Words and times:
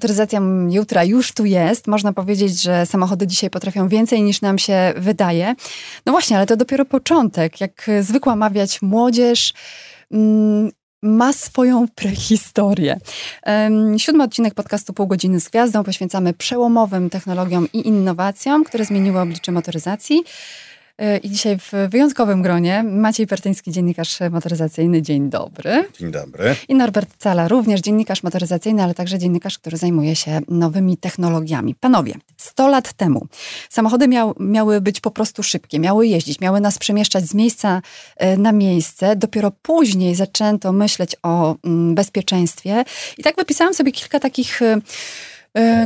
motoryzacja 0.00 0.40
jutra 0.68 1.04
już 1.04 1.32
tu 1.32 1.44
jest. 1.44 1.86
Można 1.86 2.12
powiedzieć, 2.12 2.62
że 2.62 2.86
samochody 2.86 3.26
dzisiaj 3.26 3.50
potrafią 3.50 3.88
więcej 3.88 4.22
niż 4.22 4.40
nam 4.40 4.58
się 4.58 4.92
wydaje. 4.96 5.54
No 6.06 6.12
właśnie, 6.12 6.36
ale 6.36 6.46
to 6.46 6.56
dopiero 6.56 6.84
początek. 6.84 7.60
Jak 7.60 7.90
zwykła 8.00 8.36
mawiać 8.36 8.82
młodzież, 8.82 9.54
mm, 10.10 10.70
ma 11.02 11.32
swoją 11.32 11.86
prehistorię. 12.00 12.98
Siódmy 13.96 14.24
odcinek 14.24 14.54
podcastu 14.54 14.92
Pół 14.92 15.06
godziny 15.06 15.40
z 15.40 15.48
gwiazdą 15.48 15.84
poświęcamy 15.84 16.32
przełomowym 16.34 17.10
technologiom 17.10 17.68
i 17.72 17.88
innowacjom, 17.88 18.64
które 18.64 18.84
zmieniły 18.84 19.20
oblicze 19.20 19.52
motoryzacji. 19.52 20.24
E, 21.00 21.18
I 21.18 21.30
dzisiaj 21.30 21.58
w 21.58 21.72
wyjątkowym 21.88 22.42
gronie 22.42 22.82
Maciej 22.82 23.26
Pertyński, 23.26 23.72
dziennikarz 23.72 24.18
motoryzacyjny. 24.30 25.02
Dzień 25.02 25.30
dobry. 25.30 25.88
Dzień 25.98 26.10
dobry. 26.10 26.56
I 26.68 26.74
Norbert 26.74 27.10
Cala, 27.18 27.48
również 27.48 27.80
dziennikarz 27.80 28.22
motoryzacyjny, 28.22 28.82
ale 28.82 28.94
także 28.94 29.18
dziennikarz, 29.18 29.58
który 29.58 29.76
zajmuje 29.76 30.16
się 30.16 30.40
nowymi 30.48 30.96
technologiami. 30.96 31.74
Panowie, 31.74 32.14
100 32.36 32.68
lat 32.68 32.92
temu 32.92 33.26
samochody 33.70 34.08
miał, 34.08 34.34
miały 34.40 34.80
być 34.80 35.00
po 35.00 35.10
prostu 35.10 35.42
szybkie, 35.42 35.78
miały 35.78 36.06
jeździć, 36.06 36.40
miały 36.40 36.60
nas 36.60 36.78
przemieszczać 36.78 37.24
z 37.24 37.34
miejsca 37.34 37.82
e, 38.16 38.36
na 38.36 38.52
miejsce. 38.52 39.16
Dopiero 39.16 39.50
później 39.62 40.14
zaczęto 40.14 40.72
myśleć 40.72 41.16
o 41.22 41.56
mm, 41.64 41.94
bezpieczeństwie. 41.94 42.84
I 43.18 43.22
tak 43.22 43.36
wypisałam 43.36 43.74
sobie 43.74 43.92
kilka 43.92 44.20
takich 44.20 44.62
e, 44.62 44.80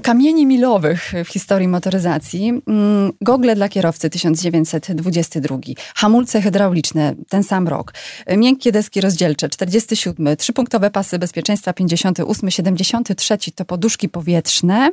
kamieni 0.02 0.46
milowych 0.46 1.12
w 1.24 1.28
historii 1.28 1.68
motoryzacji. 1.68 2.48
Mm, 2.66 3.12
gogle 3.20 3.54
dla 3.54 3.68
kierowcy 3.68 4.10
1922, 4.10 5.58
hamulce 5.94 6.42
hydrauliczne 6.42 7.14
ten 7.28 7.42
sam 7.42 7.68
rok, 7.68 7.94
e, 8.26 8.36
miękkie 8.36 8.72
deski 8.72 9.00
rozdzielcze 9.00 9.48
47, 9.48 10.36
trzypunktowe 10.36 10.90
pasy 10.90 11.18
bezpieczeństwa 11.18 11.72
58, 11.72 12.50
73 12.50 13.52
to 13.54 13.64
poduszki 13.64 14.08
powietrzne. 14.08 14.90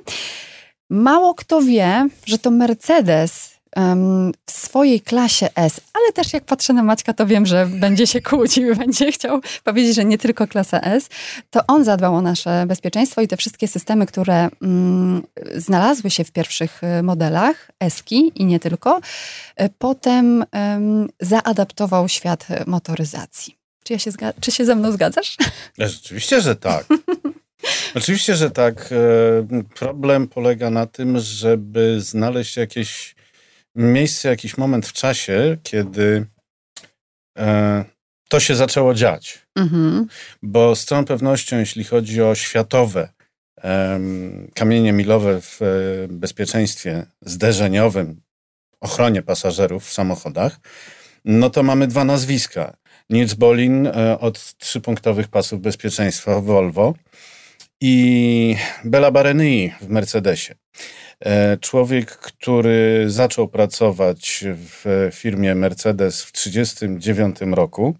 Mało 0.89 1.33
kto 1.33 1.61
wie, 1.61 2.07
że 2.25 2.37
to 2.37 2.51
Mercedes 2.51 3.50
w 4.45 4.51
swojej 4.51 5.01
klasie 5.01 5.49
S, 5.55 5.81
ale 5.93 6.13
też 6.13 6.33
jak 6.33 6.43
patrzę 6.43 6.73
na 6.73 6.83
Maćka, 6.83 7.13
to 7.13 7.27
wiem, 7.27 7.45
że 7.45 7.65
będzie 7.65 8.07
się 8.07 8.21
kłócił, 8.21 8.75
będzie 8.75 9.11
chciał 9.11 9.41
powiedzieć, 9.63 9.95
że 9.95 10.05
nie 10.05 10.17
tylko 10.17 10.47
klasa 10.47 10.81
S, 10.81 11.09
to 11.49 11.61
on 11.67 11.83
zadbał 11.83 12.15
o 12.15 12.21
nasze 12.21 12.65
bezpieczeństwo 12.67 13.21
i 13.21 13.27
te 13.27 13.37
wszystkie 13.37 13.67
systemy, 13.67 14.05
które 14.05 14.49
mm, 14.61 15.23
znalazły 15.55 16.09
się 16.09 16.23
w 16.23 16.31
pierwszych 16.31 16.81
y, 16.83 17.03
modelach 17.03 17.71
Eski 17.79 18.31
i 18.35 18.45
nie 18.45 18.59
tylko, 18.59 19.01
y, 19.61 19.69
potem 19.77 20.45
zaadaptował 21.19 22.09
świat 22.09 22.47
motoryzacji. 22.67 23.55
Czy, 23.83 23.93
ja 23.93 23.99
się 23.99 24.11
czy 24.39 24.51
się 24.51 24.65
ze 24.65 24.75
mną 24.75 24.91
zgadzasz? 24.91 25.37
Rzeczywiście, 25.77 26.41
że 26.41 26.55
tak. 26.55 26.85
Oczywiście, 27.95 28.35
że 28.35 28.51
tak. 28.51 28.89
E, 28.91 29.63
problem 29.79 30.27
polega 30.27 30.69
na 30.69 30.85
tym, 30.85 31.19
żeby 31.19 32.01
znaleźć 32.01 32.57
jakieś 32.57 33.15
miejsce, 33.75 34.29
jakiś 34.29 34.57
moment 34.57 34.87
w 34.87 34.93
czasie, 34.93 35.57
kiedy 35.63 36.25
e, 37.37 37.85
to 38.29 38.39
się 38.39 38.55
zaczęło 38.55 38.93
dziać. 38.93 39.39
Mhm. 39.55 40.07
Bo 40.43 40.75
z 40.75 40.85
całą 40.85 41.05
pewnością, 41.05 41.57
jeśli 41.57 41.83
chodzi 41.83 42.21
o 42.21 42.35
światowe 42.35 43.09
e, 43.63 43.99
kamienie 44.53 44.93
milowe 44.93 45.41
w 45.41 45.61
e, 45.61 45.65
bezpieczeństwie 46.09 47.05
zderzeniowym, 47.21 48.21
ochronie 48.81 49.21
pasażerów 49.21 49.85
w 49.85 49.93
samochodach, 49.93 50.59
no 51.25 51.49
to 51.49 51.63
mamy 51.63 51.87
dwa 51.87 52.03
nazwiska. 52.03 52.77
Nils 53.09 53.33
Bolin 53.33 53.87
e, 53.87 54.19
od 54.19 54.57
trzypunktowych 54.57 55.27
pasów 55.27 55.61
bezpieczeństwa 55.61 56.41
Volvo 56.41 56.93
i 57.81 58.55
Bela 58.83 59.11
Barenyi 59.11 59.73
w 59.81 59.89
Mercedesie. 59.89 60.55
E, 61.19 61.57
człowiek, 61.57 62.11
który 62.17 63.05
zaczął 63.07 63.47
pracować 63.47 64.43
w 64.47 65.09
firmie 65.13 65.55
Mercedes 65.55 66.23
w 66.23 66.31
1939 66.31 67.55
roku 67.55 67.95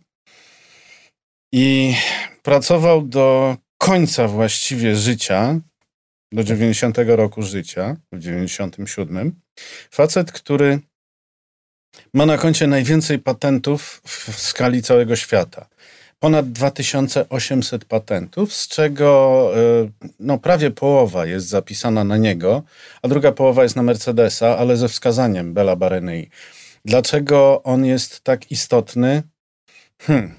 i 1.54 1.96
pracował 2.44 3.02
do 3.02 3.58
końca 3.78 4.28
właściwie 4.28 4.96
życia, 4.96 5.60
do 6.32 6.44
90 6.44 6.98
roku 7.08 7.42
życia, 7.42 7.98
w 8.12 8.20
97. 8.20 9.42
Facet, 9.92 10.32
który 10.32 10.80
ma 12.14 12.26
na 12.26 12.38
koncie 12.38 12.68
najwięcej 12.68 13.20
patentów 13.20 14.02
w 14.06 14.40
skali 14.42 14.82
całego 14.82 15.16
świata 15.16 15.68
ponad 16.22 16.52
2800 16.52 17.86
patentów, 17.86 18.54
z 18.54 18.68
czego 18.68 19.52
e, 19.56 19.90
no, 20.20 20.38
prawie 20.38 20.72
połowa 20.72 21.26
jest 21.26 21.48
zapisana 21.48 22.04
na 22.04 22.18
niego, 22.18 22.64
a 23.02 23.08
druga 23.08 23.32
połowa 23.32 23.64
jest 23.64 23.76
na 23.76 23.84
Mercedesa, 23.84 24.58
ale 24.58 24.78
ze 24.78 24.88
wskazaniem 24.90 25.54
Bela 25.54 25.76
Barenei. 25.76 26.30
Dlaczego 26.86 27.64
on 27.64 27.86
jest 27.86 28.22
tak 28.22 28.52
istotny? 28.52 29.24
Hmm. 30.02 30.34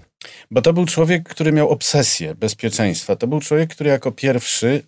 Bo 0.51 0.63
to 0.63 0.73
był 0.73 0.87
człowiek, 0.87 1.29
który 1.29 1.53
miał 1.53 1.69
obsesję 1.69 2.35
bezpieczeństwa. 2.35 3.17
To 3.17 3.27
był 3.27 3.41
człowiek, 3.41 3.71
który 3.71 3.91
jako 3.91 4.13
pierwszy 4.13 4.83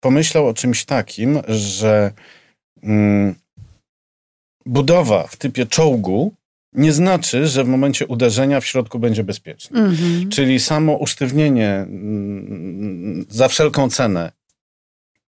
pomyślał 0.00 0.46
o 0.46 0.54
czymś 0.54 0.84
takim, 0.84 1.42
że 1.48 2.12
mm, 2.82 3.34
budowa 4.66 5.26
w 5.26 5.36
typie 5.36 5.66
czołgu 5.66 6.34
nie 6.76 6.92
znaczy, 6.92 7.46
że 7.46 7.64
w 7.64 7.68
momencie 7.68 8.06
uderzenia 8.06 8.60
w 8.60 8.66
środku 8.66 8.98
będzie 8.98 9.24
bezpiecznie. 9.24 9.78
Mhm. 9.78 10.30
Czyli 10.30 10.60
samo 10.60 10.96
usztywnienie 10.96 11.68
mm, 11.68 13.26
za 13.28 13.48
wszelką 13.48 13.90
cenę 13.90 14.32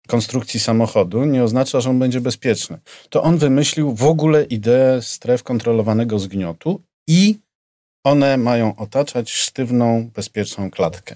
konstrukcji 0.07 0.59
samochodu 0.59 1.25
nie 1.25 1.43
oznacza, 1.43 1.81
że 1.81 1.89
on 1.89 1.99
będzie 1.99 2.21
bezpieczny. 2.21 2.79
To 3.09 3.23
on 3.23 3.37
wymyślił 3.37 3.95
w 3.95 4.03
ogóle 4.03 4.43
ideę 4.43 5.01
stref 5.01 5.43
kontrolowanego 5.43 6.19
zgniotu 6.19 6.81
i 7.07 7.39
one 8.03 8.37
mają 8.37 8.75
otaczać 8.75 9.31
sztywną, 9.31 10.09
bezpieczną 10.15 10.71
klatkę. 10.71 11.15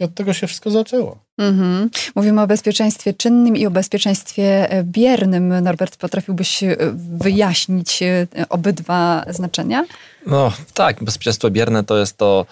I 0.00 0.04
od 0.04 0.14
tego 0.14 0.32
się 0.32 0.46
wszystko 0.46 0.70
zaczęło. 0.70 1.18
Mhm. 1.38 1.90
Mówimy 2.14 2.42
o 2.42 2.46
bezpieczeństwie 2.46 3.14
czynnym 3.14 3.56
i 3.56 3.66
o 3.66 3.70
bezpieczeństwie 3.70 4.70
e, 4.70 4.84
biernym. 4.84 5.60
Norbert, 5.62 5.96
potrafiłbyś 5.96 6.62
e, 6.62 6.76
wyjaśnić 7.18 8.02
e, 8.02 8.26
obydwa 8.48 9.24
znaczenia? 9.30 9.84
No 10.26 10.52
tak, 10.74 11.04
bezpieczeństwo 11.04 11.50
bierne 11.50 11.84
to 11.84 11.98
jest 11.98 12.16
to 12.16 12.46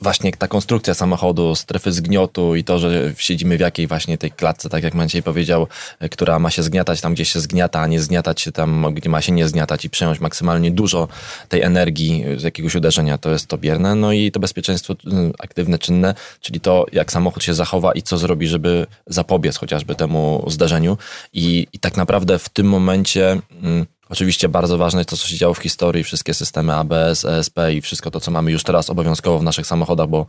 właśnie 0.00 0.32
ta 0.32 0.48
konstrukcja 0.48 0.94
samochodu, 0.94 1.54
strefy 1.54 1.92
zgniotu 1.92 2.56
i 2.56 2.64
to, 2.64 2.78
że 2.78 3.12
siedzimy 3.18 3.56
w 3.56 3.60
jakiej 3.60 3.86
właśnie 3.86 4.18
tej 4.18 4.30
klatce, 4.30 4.68
tak 4.68 4.84
jak 4.84 4.94
Maciej 4.94 5.22
powiedział, 5.22 5.66
która 6.10 6.38
ma 6.38 6.50
się 6.50 6.62
zgniatać 6.62 7.00
tam, 7.00 7.14
gdzie 7.14 7.24
się 7.24 7.40
zgniata, 7.40 7.80
a 7.80 7.86
nie 7.86 8.00
zgniatać 8.00 8.40
się 8.40 8.52
tam, 8.52 8.94
gdzie 8.94 9.10
ma 9.10 9.20
się 9.20 9.32
nie 9.32 9.48
zgniatać 9.48 9.84
i 9.84 9.90
przejąć 9.90 10.20
maksymalnie 10.20 10.70
dużo 10.70 11.08
tej 11.48 11.62
energii 11.62 12.24
z 12.36 12.42
jakiegoś 12.42 12.74
uderzenia, 12.74 13.18
to 13.18 13.30
jest 13.30 13.46
to 13.46 13.58
bierne. 13.58 13.94
No 13.94 14.12
i 14.12 14.32
to 14.32 14.40
bezpieczeństwo 14.40 14.92
y, 14.92 14.96
aktywne, 15.38 15.78
czynne, 15.78 16.14
czyli 16.40 16.60
to, 16.60 16.86
jak 16.92 17.12
samochód 17.12 17.44
się 17.44 17.54
zachowa 17.54 17.92
i 17.92 18.02
co 18.02 18.18
zrobi, 18.18 18.48
żeby 18.48 18.86
zapobiec 19.06 19.56
chociażby 19.56 19.94
temu 19.94 20.44
zdarzeniu. 20.46 20.98
I, 21.32 21.66
i 21.72 21.78
tak 21.78 21.96
naprawdę 21.96 22.38
w 22.38 22.48
tym 22.48 22.66
momencie... 22.66 23.40
Mm, 23.62 23.86
Oczywiście 24.08 24.48
bardzo 24.48 24.78
ważne 24.78 25.00
jest 25.00 25.10
to, 25.10 25.16
co 25.16 25.28
się 25.28 25.36
działo 25.36 25.54
w 25.54 25.58
historii, 25.58 26.04
wszystkie 26.04 26.34
systemy 26.34 26.74
ABS, 26.74 27.24
ESP 27.24 27.58
i 27.72 27.80
wszystko 27.80 28.10
to, 28.10 28.20
co 28.20 28.30
mamy 28.30 28.52
już 28.52 28.62
teraz 28.62 28.90
obowiązkowo 28.90 29.38
w 29.38 29.42
naszych 29.42 29.66
samochodach, 29.66 30.08
bo 30.08 30.26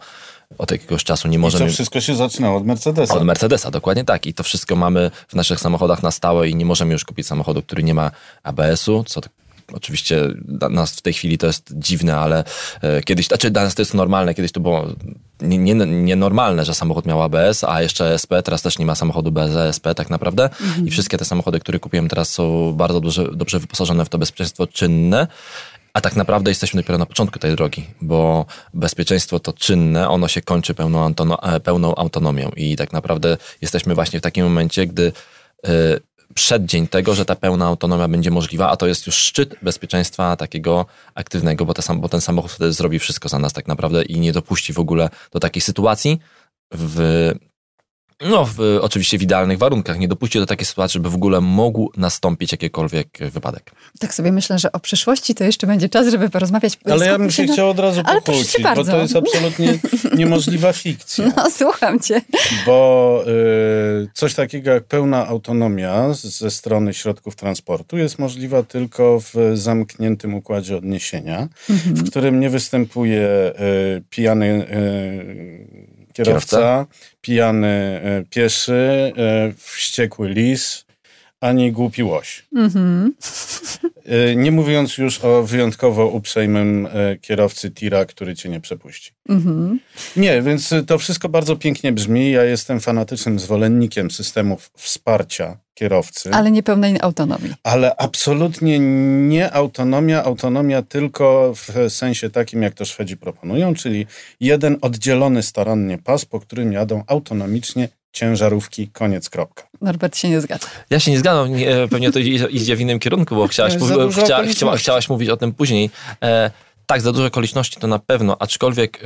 od 0.58 0.72
jakiegoś 0.72 1.04
czasu 1.04 1.28
nie 1.28 1.40
możemy... 1.40 1.66
I 1.66 1.68
to 1.68 1.74
wszystko 1.74 2.02
się 2.02 2.16
zaczynało 2.16 2.58
od 2.58 2.66
Mercedesa. 2.66 3.14
Od 3.14 3.24
Mercedesa, 3.24 3.72
dokładnie 3.72 4.04
tak. 4.04 4.26
I 4.26 4.34
to 4.34 4.44
wszystko 4.44 4.76
mamy 4.76 5.12
w 5.28 5.34
naszych 5.34 5.60
samochodach 5.60 6.04
na 6.04 6.12
stałe 6.12 6.50
i 6.50 6.56
nie 6.56 6.66
możemy 6.66 6.94
już 6.94 7.06
kupić 7.06 7.28
samochodu, 7.28 7.62
który 7.62 7.84
nie 7.84 7.94
ma 7.94 8.12
ABS-u, 8.44 9.04
co 9.04 9.22
Oczywiście 9.74 10.28
dla 10.46 10.70
nas 10.70 10.96
w 10.96 11.02
tej 11.02 11.14
chwili 11.14 11.38
to 11.38 11.48
jest 11.48 11.74
dziwne, 11.76 12.18
ale 12.18 12.44
e, 12.82 13.04
kiedyś, 13.04 13.28
znaczy 13.28 13.52
dla 13.52 13.64
nas 13.64 13.76
to 13.76 13.82
jest 13.82 13.94
normalne, 13.94 14.34
kiedyś 14.34 14.52
to 14.52 14.60
było 14.60 14.88
nienormalne, 15.42 16.56
nie, 16.56 16.60
nie 16.60 16.66
że 16.66 16.74
samochód 16.74 17.06
miał 17.06 17.22
ABS, 17.22 17.64
a 17.64 17.82
jeszcze 17.82 18.14
SP, 18.24 18.32
teraz 18.44 18.62
też 18.62 18.80
nie 18.80 18.86
ma 18.86 18.96
samochodu 18.96 19.32
bez 19.32 19.56
ESP 19.56 19.88
tak 19.96 20.10
naprawdę. 20.10 20.44
Mhm. 20.44 20.88
i 20.88 20.92
wszystkie 20.92 21.18
te 21.18 21.26
samochody, 21.26 21.60
które 21.60 21.80
kupiłem 21.80 22.08
teraz 22.08 22.30
są 22.30 22.74
bardzo 22.74 23.02
dobrze, 23.02 23.28
dobrze 23.34 23.60
wyposażone 23.60 24.06
w 24.06 24.10
to 24.10 24.18
bezpieczeństwo 24.18 24.68
czynne, 24.68 25.28
a 25.98 26.02
tak 26.02 26.16
naprawdę 26.16 26.52
jesteśmy 26.52 26.82
dopiero 26.82 26.98
na 26.98 27.06
początku 27.06 27.40
tej 27.40 27.56
drogi, 27.56 27.86
bo 28.02 28.46
bezpieczeństwo 28.74 29.40
to 29.40 29.54
czynne, 29.54 30.10
ono 30.10 30.28
się 30.28 30.42
kończy 30.42 30.74
pełną, 30.74 31.14
e, 31.44 31.60
pełną 31.60 31.96
autonomią. 31.96 32.52
I 32.56 32.76
tak 32.76 32.94
naprawdę 32.94 33.38
jesteśmy 33.62 33.96
właśnie 33.96 34.20
w 34.20 34.22
takim 34.22 34.44
momencie, 34.44 34.88
gdy 34.88 35.12
e, 35.64 35.72
przeddzień 36.34 36.88
tego, 36.88 37.16
że 37.16 37.26
ta 37.26 37.36
pełna 37.36 37.66
autonomia 37.66 38.08
będzie 38.08 38.32
możliwa, 38.32 38.70
a 38.70 38.78
to 38.78 38.88
jest 38.88 39.08
już 39.08 39.16
szczyt 39.16 39.56
bezpieczeństwa 39.62 40.36
takiego 40.36 40.86
aktywnego, 41.16 41.66
bo, 41.66 41.74
bo 41.96 42.10
ten 42.10 42.22
samochód 42.22 42.52
wtedy 42.52 42.74
zrobi 42.74 43.00
wszystko 43.00 43.30
za 43.30 43.40
nas 43.40 43.54
tak 43.54 43.68
naprawdę 43.68 44.04
i 44.04 44.20
nie 44.20 44.32
dopuści 44.32 44.74
w 44.74 44.80
ogóle 44.80 45.10
do 45.32 45.40
takiej 45.40 45.62
sytuacji, 45.62 46.20
w, 46.72 47.32
No, 48.22 48.46
w, 48.46 48.60
oczywiście 48.82 49.18
w 49.18 49.22
idealnych 49.22 49.58
warunkach. 49.58 50.00
Nie 50.00 50.08
dopuśćcie 50.08 50.40
do 50.40 50.46
takiej 50.46 50.66
sytuacji, 50.66 50.94
żeby 50.94 51.10
w 51.10 51.16
ogóle 51.16 51.42
mógł 51.42 51.92
nastąpić 51.98 52.52
jakikolwiek 52.52 53.18
wypadek. 53.32 53.72
Tak 54.00 54.14
sobie 54.14 54.32
myślę, 54.32 54.60
że 54.60 54.72
o 54.72 54.80
przyszłości 54.80 55.36
to 55.36 55.44
jeszcze 55.44 55.68
będzie 55.68 55.90
czas, 55.90 56.08
żeby 56.08 56.30
porozmawiać. 56.30 56.80
Ale 56.86 57.06
ja 57.06 57.18
bym 57.18 57.32
się 57.32 57.46
na... 57.46 57.54
chciał 57.54 57.70
od 57.70 57.80
razu 57.80 58.04
pokłócić, 58.04 58.64
bo 58.76 58.84
to 58.84 59.02
jest 59.02 59.16
absolutnie 59.16 59.80
niemożliwa 60.18 60.74
fikcja. 60.74 61.34
No, 61.38 61.52
słucham 61.52 62.00
cię. 62.00 62.22
Bo 62.66 63.24
y, 64.04 64.08
coś 64.14 64.34
takiego 64.34 64.72
jak 64.72 64.84
pełna 64.84 65.28
autonomia 65.28 66.14
ze 66.14 66.52
strony 66.52 66.94
środków 66.94 67.36
transportu 67.36 67.98
jest 67.98 68.20
możliwa 68.20 68.64
tylko 68.64 69.20
w 69.20 69.34
zamkniętym 69.54 70.34
układzie 70.34 70.78
odniesienia, 70.78 71.48
mhm. 71.70 71.96
w 71.96 72.10
którym 72.10 72.40
nie 72.40 72.50
występuje 72.50 73.54
y, 73.98 74.04
pijany 74.10 74.46
y, 74.46 75.97
kierowca, 76.24 76.58
kierowca, 76.58 76.86
pijany 77.22 77.68
e, 77.68 78.24
pieszy, 78.30 79.14
e, 79.18 79.54
wściekły 79.58 80.30
lis, 80.30 80.87
ani 81.42 81.72
głupi 81.72 82.04
łoś. 82.04 82.46
Mm-hmm. 82.56 83.10
Nie 84.36 84.52
mówiąc 84.52 84.98
już 84.98 85.24
o 85.24 85.44
wyjątkowo 85.44 86.08
uprzejmym 86.08 86.88
kierowcy 87.22 87.72
tira, 87.72 88.06
który 88.06 88.36
cię 88.36 88.50
nie 88.50 88.60
przepuści. 88.60 89.12
Mm-hmm. 89.30 89.78
Nie, 90.16 90.42
więc 90.42 90.74
to 90.88 90.98
wszystko 90.98 91.30
bardzo 91.30 91.56
pięknie 91.56 91.92
brzmi. 91.92 92.32
Ja 92.32 92.44
jestem 92.44 92.80
fanatycznym 92.80 93.40
zwolennikiem 93.40 94.12
systemów 94.12 94.72
wsparcia 94.76 95.58
kierowcy. 95.74 96.30
Ale 96.32 96.52
nie 96.52 96.64
pełnej 96.64 96.98
autonomii. 97.02 97.54
Ale 97.64 97.96
absolutnie 97.96 98.80
nie 99.28 99.54
autonomia, 99.54 100.24
autonomia 100.24 100.82
tylko 100.82 101.54
w 101.56 101.94
sensie 101.94 102.30
takim, 102.30 102.62
jak 102.62 102.74
to 102.74 102.86
Szwedzi 102.86 103.18
proponują, 103.18 103.74
czyli 103.74 104.06
jeden 104.40 104.78
oddzielony 104.82 105.44
starannie 105.44 105.98
pas, 105.98 106.26
po 106.26 106.40
którym 106.40 106.74
jadą 106.74 107.04
autonomicznie 107.08 107.90
ciężarówki, 108.12 108.88
koniec, 108.88 109.30
kropka. 109.30 109.64
Norbert 109.82 110.18
się 110.18 110.30
nie 110.30 110.42
zgadza. 110.42 110.68
Ja 110.90 111.00
się 111.00 111.12
nie 111.12 111.20
zgadzam, 111.20 111.50
pewnie 111.90 112.12
to 112.12 112.20
idzie 112.50 112.76
w 112.76 112.82
innym 112.82 113.00
kierunku, 113.00 113.36
bo 113.36 113.48
chciałaś, 113.48 113.74
chcia, 114.24 114.44
chcia, 114.44 114.76
chciałaś 114.76 115.10
mówić 115.10 115.30
o 115.30 115.38
tym 115.38 115.54
później. 115.54 115.90
Tak, 116.90 117.02
za 117.02 117.12
dużo 117.12 117.26
okoliczności 117.26 117.80
to 117.80 117.88
na 117.88 118.00
pewno, 118.00 118.38
aczkolwiek 118.40 118.98
e, 118.98 119.00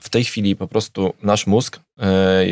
w 0.00 0.10
tej 0.10 0.24
chwili 0.24 0.56
po 0.56 0.68
prostu 0.68 1.14
nasz 1.22 1.46
mózg 1.46 1.80
e, 1.98 2.44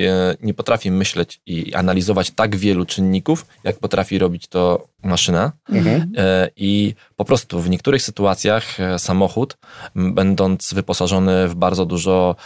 nie 0.43 0.55
potrafi 0.55 0.91
myśleć 0.91 1.41
i 1.47 1.75
analizować 1.75 2.31
tak 2.31 2.57
wielu 2.57 2.87
czynników, 2.87 3.47
jak 3.65 3.79
potrafi 3.79 4.19
robić 4.19 4.47
to 4.47 4.87
maszyna. 5.03 5.53
Mhm. 5.69 6.13
E, 6.17 6.51
I 6.57 6.95
po 7.17 7.25
prostu 7.25 7.61
w 7.61 7.71
niektórych 7.71 8.03
sytuacjach 8.03 8.65
samochód, 8.99 9.57
będąc 9.95 10.75
wyposażony 10.75 11.49
w 11.49 11.55
bardzo 11.55 11.87
dużo 11.87 12.37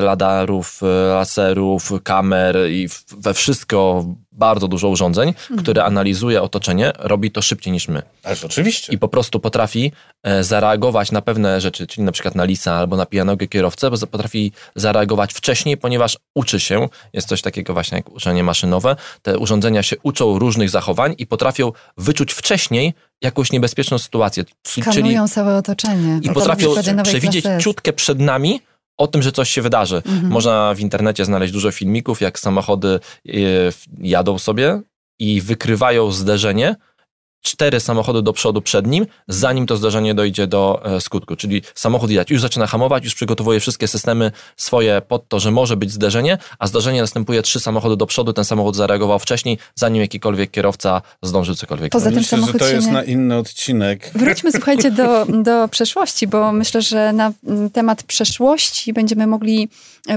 radarów, 0.00 0.80
laserów, 1.14 1.92
kamer 2.02 2.56
i 2.70 2.88
we 3.18 3.34
wszystko 3.34 4.04
bardzo 4.38 4.68
dużo 4.68 4.88
urządzeń, 4.88 5.28
mhm. 5.28 5.60
które 5.60 5.84
analizuje 5.84 6.42
otoczenie, 6.42 6.92
robi 6.98 7.30
to 7.30 7.42
szybciej 7.42 7.72
niż 7.72 7.88
my. 7.88 8.02
Ależ 8.24 8.44
oczywiście. 8.44 8.92
I 8.92 8.98
po 8.98 9.08
prostu 9.08 9.40
potrafi 9.40 9.92
e, 10.22 10.44
zareagować 10.44 11.12
na 11.12 11.22
pewne 11.22 11.60
rzeczy, 11.60 11.86
czyli 11.86 12.04
na 12.04 12.12
przykład 12.12 12.34
na 12.34 12.44
lisa 12.44 12.74
albo 12.74 12.96
na 12.96 13.06
pijanego 13.06 13.46
kierowcę, 13.46 13.90
bo 13.90 14.06
potrafi 14.06 14.52
zareagować 14.74 15.32
wcześniej, 15.32 15.76
ponieważ 15.76 16.18
uczy 16.34 16.60
się, 16.60 16.88
jest 17.12 17.28
coś 17.28 17.42
takiego 17.42 17.74
właśnie 17.74 17.98
jak 17.98 18.10
uczenie 18.10 18.44
maszynowe, 18.44 18.96
te 19.22 19.38
urządzenia 19.38 19.82
się 19.82 19.96
uczą 20.02 20.38
różnych 20.38 20.70
zachowań 20.70 21.14
i 21.18 21.26
potrafią 21.26 21.72
wyczuć 21.96 22.32
wcześniej 22.32 22.94
jakąś 23.22 23.52
niebezpieczną 23.52 23.98
sytuację. 23.98 24.44
Skanują 24.66 25.24
czyli, 25.24 25.34
całe 25.34 25.56
otoczenie. 25.56 26.20
I 26.22 26.30
potrafią 26.30 26.74
przewidzieć 27.02 27.44
ciutkę 27.60 27.92
przed 27.92 28.20
nami, 28.20 28.60
o 28.98 29.06
tym, 29.06 29.22
że 29.22 29.32
coś 29.32 29.50
się 29.50 29.62
wydarzy. 29.62 29.96
Mhm. 29.96 30.28
Można 30.28 30.74
w 30.74 30.80
internecie 30.80 31.24
znaleźć 31.24 31.52
dużo 31.52 31.70
filmików, 31.70 32.20
jak 32.20 32.38
samochody 32.38 33.00
e, 33.28 33.32
jadą 33.98 34.38
sobie 34.38 34.80
i 35.18 35.40
wykrywają 35.40 36.10
zderzenie, 36.10 36.76
cztery 37.48 37.80
samochody 37.80 38.22
do 38.22 38.32
przodu 38.32 38.62
przed 38.62 38.86
nim, 38.86 39.06
zanim 39.28 39.66
to 39.66 39.76
zdarzenie 39.76 40.14
dojdzie 40.14 40.46
do 40.46 40.82
e, 40.84 41.00
skutku. 41.00 41.36
Czyli 41.36 41.62
samochód 41.74 42.10
jadać, 42.10 42.30
już 42.30 42.40
zaczyna 42.40 42.66
hamować, 42.66 43.04
już 43.04 43.14
przygotowuje 43.14 43.60
wszystkie 43.60 43.88
systemy 43.88 44.32
swoje 44.56 45.02
pod 45.08 45.28
to, 45.28 45.40
że 45.40 45.50
może 45.50 45.76
być 45.76 45.92
zderzenie, 45.92 46.38
a 46.58 46.66
zdarzenie 46.66 47.00
następuje 47.00 47.42
trzy 47.42 47.60
samochody 47.60 47.96
do 47.96 48.06
przodu, 48.06 48.32
ten 48.32 48.44
samochód 48.44 48.76
zareagował 48.76 49.18
wcześniej, 49.18 49.58
zanim 49.74 50.02
jakikolwiek 50.02 50.50
kierowca 50.50 51.02
zdążył 51.22 51.54
cokolwiek 51.54 51.92
Poza 51.92 52.10
tym 52.10 52.18
myślę, 52.18 52.38
że 52.46 52.58
to 52.58 52.68
jest 52.68 52.86
nie... 52.86 52.92
na 52.92 53.02
inny 53.02 53.36
odcinek. 53.36 54.10
Wróćmy, 54.14 54.52
słuchajcie, 54.52 54.90
do, 54.90 55.26
do 55.42 55.68
przeszłości, 55.68 56.26
bo 56.26 56.52
myślę, 56.52 56.82
że 56.82 57.12
na 57.12 57.32
temat 57.72 58.02
przeszłości 58.02 58.92
będziemy 58.92 59.26
mogli 59.26 59.68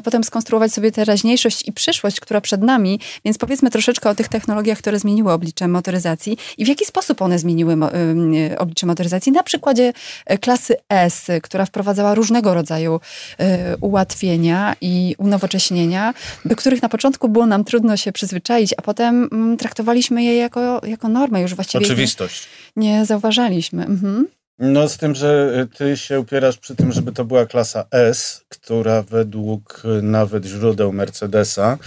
potem 0.03 0.23
skonstruować 0.23 0.73
sobie 0.73 0.91
teraźniejszość 0.91 1.67
i 1.67 1.71
przyszłość, 1.71 2.19
która 2.19 2.41
przed 2.41 2.61
nami, 2.61 2.99
więc 3.25 3.37
powiedzmy 3.37 3.69
troszeczkę 3.69 4.09
o 4.09 4.15
tych 4.15 4.27
technologiach, 4.27 4.77
które 4.77 4.99
zmieniły 4.99 5.31
oblicze 5.31 5.67
motoryzacji 5.67 6.37
i 6.57 6.65
w 6.65 6.67
jaki 6.67 6.85
sposób 6.85 7.21
one 7.21 7.39
zmieniły 7.39 7.73
y, 7.73 8.57
oblicze 8.57 8.87
motoryzacji. 8.87 9.31
Na 9.31 9.43
przykładzie 9.43 9.93
e, 10.25 10.37
klasy 10.37 10.75
S, 10.89 11.27
która 11.43 11.65
wprowadzała 11.65 12.15
różnego 12.15 12.53
rodzaju 12.53 12.99
e, 13.37 13.77
ułatwienia 13.77 14.75
i 14.81 15.15
unowocześnienia, 15.17 16.13
do 16.45 16.55
których 16.55 16.81
na 16.81 16.89
początku 16.89 17.29
było 17.29 17.45
nam 17.45 17.63
trudno 17.63 17.97
się 17.97 18.11
przyzwyczaić, 18.11 18.73
a 18.77 18.81
potem 18.81 19.29
mm, 19.31 19.57
traktowaliśmy 19.57 20.23
je 20.23 20.35
jako, 20.35 20.81
jako 20.87 21.07
normę 21.07 21.41
już 21.41 21.55
właściwie. 21.55 21.85
Oczywistość. 21.85 22.47
Nie, 22.75 22.91
nie 22.91 23.05
zauważaliśmy. 23.05 23.85
Mhm. 23.85 24.27
No 24.59 24.89
z 24.89 24.97
tym, 24.97 25.15
że 25.15 25.53
y, 25.59 25.77
ty 25.77 25.97
się 25.97 26.19
upierasz 26.19 26.57
przy 26.57 26.75
tym, 26.75 26.91
żeby 26.91 27.11
to 27.11 27.25
była 27.25 27.45
klasa 27.45 27.85
S, 27.91 28.45
która 28.49 29.01
według 29.01 29.83
y, 29.85 30.01
nawet 30.01 30.45
źródeł 30.45 30.93
Mercedesa 30.93 31.77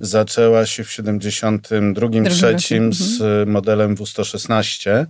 zaczęła 0.00 0.66
się 0.66 0.84
w 0.84 0.92
72 0.92 2.08
trzecim 2.30 2.92
z 2.92 3.12
mhm. 3.12 3.50
modelem 3.50 3.96
W116, 3.96 5.06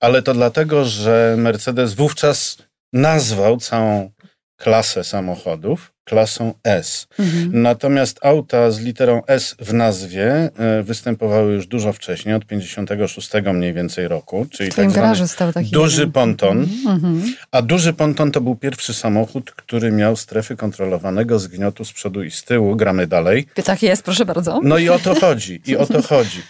ale 0.00 0.22
to 0.22 0.34
dlatego, 0.34 0.84
że 0.84 1.34
Mercedes 1.38 1.94
wówczas 1.94 2.58
nazwał 2.92 3.56
całą 3.56 4.10
klasę 4.56 5.04
samochodów 5.04 5.91
klasą 6.04 6.54
S. 6.64 7.06
Mhm. 7.18 7.62
Natomiast 7.62 8.18
auta 8.22 8.70
z 8.70 8.80
literą 8.80 9.22
S 9.26 9.56
w 9.58 9.74
nazwie 9.74 10.50
e, 10.58 10.82
występowały 10.82 11.52
już 11.52 11.66
dużo 11.66 11.92
wcześniej, 11.92 12.34
od 12.34 12.46
56 12.46 13.30
mniej 13.54 13.72
więcej 13.72 14.08
roku, 14.08 14.46
czyli 14.50 14.70
w 14.70 14.74
tak 14.74 14.92
garażu 14.92 15.28
stał 15.28 15.52
taki 15.52 15.70
duży 15.70 16.00
jeden. 16.00 16.12
ponton. 16.12 16.66
Mhm. 16.86 17.34
A 17.50 17.62
duży 17.62 17.92
ponton 17.92 18.32
to 18.32 18.40
był 18.40 18.56
pierwszy 18.56 18.94
samochód, 18.94 19.50
który 19.50 19.92
miał 19.92 20.16
strefy 20.16 20.56
kontrolowanego 20.56 21.38
zgniotu 21.38 21.84
z 21.84 21.92
przodu 21.92 22.22
i 22.22 22.30
z 22.30 22.44
tyłu. 22.44 22.76
Gramy 22.76 23.06
dalej. 23.06 23.46
Tak 23.64 23.82
jest, 23.82 24.02
proszę 24.02 24.24
bardzo. 24.24 24.60
No 24.62 24.78
i 24.78 24.88
o 24.88 24.98
to 24.98 25.14
chodzi, 25.14 25.62
i 25.66 25.76
o 25.76 25.86
to 25.86 26.02
chodzi. 26.02 26.42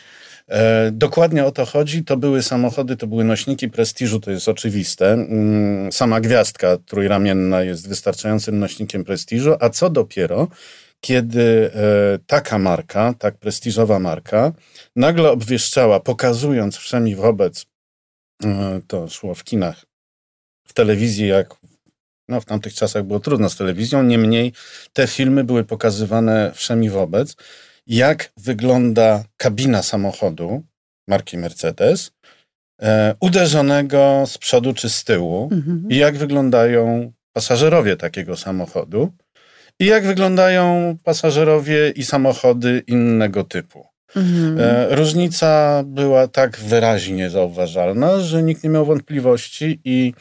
E, 0.49 0.91
dokładnie 0.93 1.45
o 1.45 1.53
to 1.53 1.67
chodzi. 1.67 2.05
To 2.05 2.17
były 2.17 2.43
samochody, 2.43 2.97
to 2.97 3.07
były 3.07 3.25
nośniki 3.25 3.69
prestiżu, 3.69 4.21
to 4.21 4.31
jest 4.31 4.49
oczywiste. 4.49 5.13
Mm, 5.13 5.93
sama 5.93 6.21
gwiazdka 6.21 6.77
trójramienna 6.87 7.63
jest 7.63 7.89
wystarczającym 7.89 8.59
nośnikiem 8.59 9.05
prestiżu, 9.05 9.55
a 9.61 9.69
co 9.69 9.91
dopiero, 9.91 10.49
kiedy 11.01 11.71
e, 11.75 12.19
taka 12.27 12.59
marka, 12.59 13.15
tak 13.19 13.39
prestiżowa 13.39 13.99
marka, 13.99 14.53
nagle 14.97 15.31
obwieszczała, 15.31 16.01
pokazując 16.01 16.77
wszemi 16.77 17.15
wobec, 17.15 17.67
e, 18.45 18.81
to 18.87 19.09
szło 19.09 19.35
w 19.35 19.45
kinach, 19.45 19.85
w 20.67 20.73
telewizji, 20.73 21.29
jak 21.29 21.55
no, 22.29 22.41
w 22.41 22.45
tamtych 22.45 22.75
czasach 22.75 23.03
było 23.05 23.21
trudno 23.21 23.51
z 23.51 23.57
telewizją, 23.57 24.03
niemniej 24.03 24.53
te 24.93 25.07
filmy 25.07 25.45
były 25.45 25.65
pokazywane 25.65 26.53
wszemi 26.55 26.91
wobec 26.91 27.37
jak 27.87 28.33
wygląda 28.37 29.25
kabina 29.37 29.83
samochodu 29.83 30.63
marki 31.09 31.39
Mercedes, 31.39 32.13
e, 32.83 33.15
uderzonego 33.21 34.25
z 34.27 34.39
przodu 34.39 34.75
czy 34.75 34.91
z 34.91 35.05
tyłu 35.05 35.49
mhm. 35.53 35.87
i 35.91 35.97
jak 35.97 36.17
wyglądają 36.17 37.13
pasażerowie 37.33 37.97
takiego 37.97 38.37
samochodu 38.37 39.13
i 39.79 39.87
jak 39.87 40.07
wyglądają 40.07 40.97
pasażerowie 41.05 41.91
i 41.91 42.05
samochody 42.05 42.83
innego 42.87 43.45
typu. 43.45 43.87
Mhm. 44.17 44.61
E, 44.61 44.95
różnica 44.97 45.83
była 45.87 46.29
tak 46.29 46.59
wyraźnie 46.59 47.31
zauważalna, 47.31 48.21
że 48.21 48.43
nikt 48.43 48.65
nie 48.65 48.71
miał 48.71 48.87
wątpliwości 48.87 49.81
i 49.85 50.15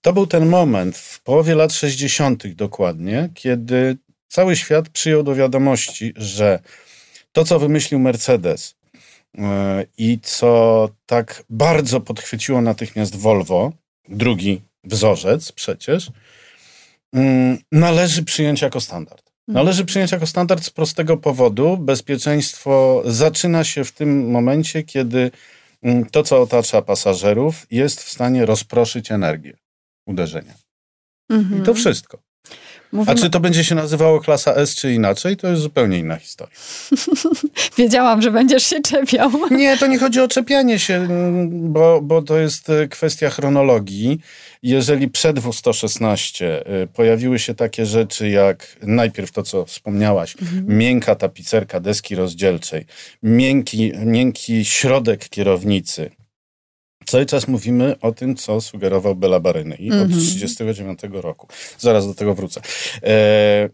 to 0.00 0.12
był 0.12 0.26
ten 0.26 0.46
moment 0.46 0.96
w 0.98 1.22
połowie 1.22 1.54
lat 1.54 1.72
60. 1.72 2.54
dokładnie, 2.54 3.28
kiedy 3.34 3.96
cały 4.28 4.56
świat 4.56 4.88
przyjął 4.88 5.22
do 5.22 5.34
wiadomości, 5.34 6.14
że 6.16 6.58
to, 7.32 7.44
co 7.44 7.58
wymyślił 7.58 8.00
Mercedes 8.00 8.74
e, 9.38 9.84
i 9.98 10.18
co 10.22 10.88
tak 11.06 11.42
bardzo 11.50 12.00
podchwyciło 12.00 12.60
natychmiast 12.60 13.16
Volvo, 13.16 13.72
drugi 14.08 14.60
wzorzec 14.84 15.52
przecież, 15.52 16.10
mm, 17.12 17.58
należy 17.72 18.24
przyjąć 18.24 18.62
jako 18.62 18.80
standard. 18.80 19.32
Mhm. 19.48 19.64
Należy 19.64 19.84
przyjąć 19.84 20.12
jako 20.12 20.26
standard 20.26 20.64
z 20.64 20.70
prostego 20.70 21.16
powodu. 21.16 21.76
Bezpieczeństwo 21.76 23.02
zaczyna 23.04 23.64
się 23.64 23.84
w 23.84 23.92
tym 23.92 24.30
momencie, 24.30 24.82
kiedy 24.82 25.30
mm, 25.82 26.06
to, 26.06 26.22
co 26.22 26.42
otacza 26.42 26.82
pasażerów, 26.82 27.66
jest 27.70 28.02
w 28.02 28.08
stanie 28.08 28.46
rozproszyć 28.46 29.12
energię 29.12 29.56
uderzenia. 30.06 30.54
Mhm. 31.30 31.62
I 31.62 31.64
to 31.64 31.74
wszystko. 31.74 32.18
Mówimy... 32.92 33.12
A 33.12 33.22
czy 33.22 33.30
to 33.30 33.40
będzie 33.40 33.64
się 33.64 33.74
nazywało 33.74 34.20
klasa 34.20 34.54
S 34.54 34.74
czy 34.74 34.92
inaczej, 34.92 35.36
to 35.36 35.48
jest 35.48 35.62
zupełnie 35.62 35.98
inna 35.98 36.16
historia. 36.16 36.54
Wiedziałam, 37.78 38.22
że 38.22 38.30
będziesz 38.30 38.66
się 38.66 38.80
czepiał. 38.80 39.30
Nie, 39.50 39.76
to 39.76 39.86
nie 39.86 39.98
chodzi 39.98 40.20
o 40.20 40.28
czepianie 40.28 40.78
się, 40.78 41.08
bo, 41.50 42.00
bo 42.02 42.22
to 42.22 42.38
jest 42.38 42.70
e, 42.70 42.88
kwestia 42.88 43.30
chronologii. 43.30 44.20
Jeżeli 44.62 45.08
przed 45.08 45.36
W116 45.40 46.44
e, 46.44 46.86
pojawiły 46.86 47.38
się 47.38 47.54
takie 47.54 47.86
rzeczy 47.86 48.28
jak 48.28 48.76
najpierw 48.82 49.32
to, 49.32 49.42
co 49.42 49.64
wspomniałaś, 49.64 50.36
mhm. 50.42 50.78
miękka 50.78 51.14
tapicerka 51.14 51.80
deski 51.80 52.14
rozdzielczej, 52.14 52.86
miękki, 53.22 53.92
miękki 54.04 54.64
środek 54.64 55.28
kierownicy, 55.28 56.10
Cały 57.12 57.26
czas 57.26 57.48
mówimy 57.48 57.96
o 58.00 58.12
tym, 58.12 58.36
co 58.36 58.60
sugerował 58.60 59.14
Bela 59.14 59.40
Barynyi 59.40 59.74
mm 59.80 59.98
-hmm. 59.98 60.02
od 60.02 60.08
1939 60.08 61.22
roku. 61.22 61.48
Zaraz 61.78 62.06
do 62.06 62.14
tego 62.14 62.34
wrócę. 62.34 62.60
E, 63.02 63.68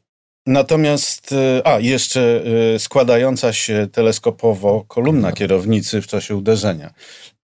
natomiast, 0.47 1.33
e, 1.33 1.67
a 1.67 1.81
jeszcze 1.81 2.43
e, 2.75 2.79
składająca 2.79 3.53
się 3.53 3.89
teleskopowo 3.93 4.85
kolumna 4.89 5.33
kierownicy 5.33 6.01
w 6.03 6.07
czasie 6.07 6.37
uderzenia. 6.37 6.93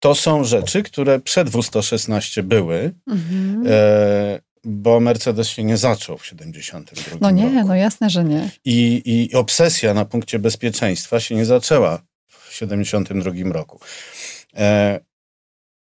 To 0.01 0.15
są 0.15 0.45
rzeczy, 0.45 0.83
które 0.83 1.21
przed 1.21 1.51
W116 1.51 2.43
były. 2.43 2.95
Mm 3.07 3.19
-hmm. 3.19 3.69
e, 3.69 4.41
bo 4.65 5.01
Mercedes 5.01 5.49
się 5.49 5.65
nie 5.65 5.77
zaczął 5.77 6.19
w 6.19 6.27
72 6.27 7.19
No 7.21 7.31
nie, 7.31 7.55
roku. 7.55 7.69
no 7.69 7.75
jasne, 7.75 8.11
że 8.11 8.25
nie. 8.25 8.51
I, 8.65 9.03
I 9.05 9.35
obsesja 9.35 9.95
na 9.95 10.05
punkcie 10.05 10.39
bezpieczeństwa 10.39 11.21
się 11.21 11.35
nie 11.35 11.45
zaczęła 11.45 12.03
w 12.29 12.55
72 12.55 13.53
roku. 13.53 13.81
E, 14.57 15.01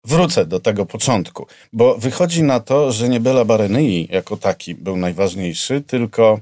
Wrócę 0.06 0.46
do 0.46 0.60
tego 0.60 0.86
początku, 0.86 1.48
bo 1.74 1.98
wychodzi 1.98 2.44
na 2.44 2.60
to, 2.60 2.92
że 2.92 3.10
nie 3.10 3.20
Bela 3.20 3.46
Barenyi 3.46 4.08
jako 4.12 4.38
taki 4.38 4.76
był 4.76 4.98
najważniejszy, 4.98 5.82
tylko 5.82 6.40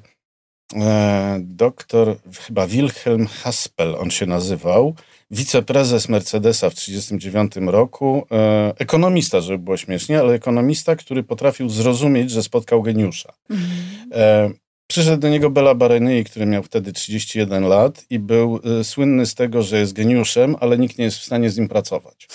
e, 0.76 1.40
doktor, 1.42 2.16
chyba 2.40 2.68
Wilhelm 2.68 3.28
Haspel 3.28 3.96
on 3.96 4.12
się 4.12 4.26
nazywał, 4.26 4.96
wiceprezes 5.32 6.10
Mercedesa 6.10 6.70
w 6.70 6.76
1939 6.76 7.72
roku, 7.72 8.28
e, 8.32 8.74
ekonomista, 8.78 9.42
żeby 9.42 9.58
było 9.58 9.78
śmiesznie, 9.78 10.20
ale 10.20 10.34
ekonomista, 10.34 10.96
który 10.96 11.24
potrafił 11.24 11.70
zrozumieć, 11.70 12.32
że 12.32 12.44
spotkał 12.44 12.82
geniusza. 12.82 13.34
Mhm. 13.50 13.70
E, 14.14 14.50
przyszedł 14.88 15.18
do 15.18 15.30
niego 15.30 15.50
Bela 15.50 15.76
Barenyi, 15.76 16.24
który 16.24 16.46
miał 16.46 16.64
wtedy 16.64 16.94
31 16.94 17.64
lat 17.64 18.06
i 18.10 18.20
był 18.20 18.60
e, 18.80 18.84
słynny 18.84 19.26
z 19.26 19.36
tego, 19.36 19.64
że 19.64 19.80
jest 19.80 19.94
geniuszem, 19.94 20.56
ale 20.60 20.78
nikt 20.78 20.98
nie 20.98 21.06
jest 21.06 21.18
w 21.18 21.24
stanie 21.24 21.50
z 21.50 21.58
nim 21.58 21.68
pracować. 21.68 22.28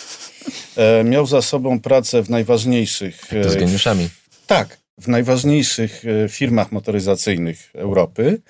E, 0.76 1.04
miał 1.04 1.26
za 1.26 1.42
sobą 1.42 1.80
pracę 1.80 2.22
w 2.22 2.30
najważniejszych... 2.30 3.20
To 3.42 3.50
z 3.50 3.56
e, 3.56 3.58
geniuszami. 3.58 4.08
Tak, 4.46 4.78
w 4.98 5.08
najważniejszych 5.08 6.04
e, 6.24 6.28
firmach 6.28 6.72
motoryzacyjnych 6.72 7.70
Europy. 7.74 8.42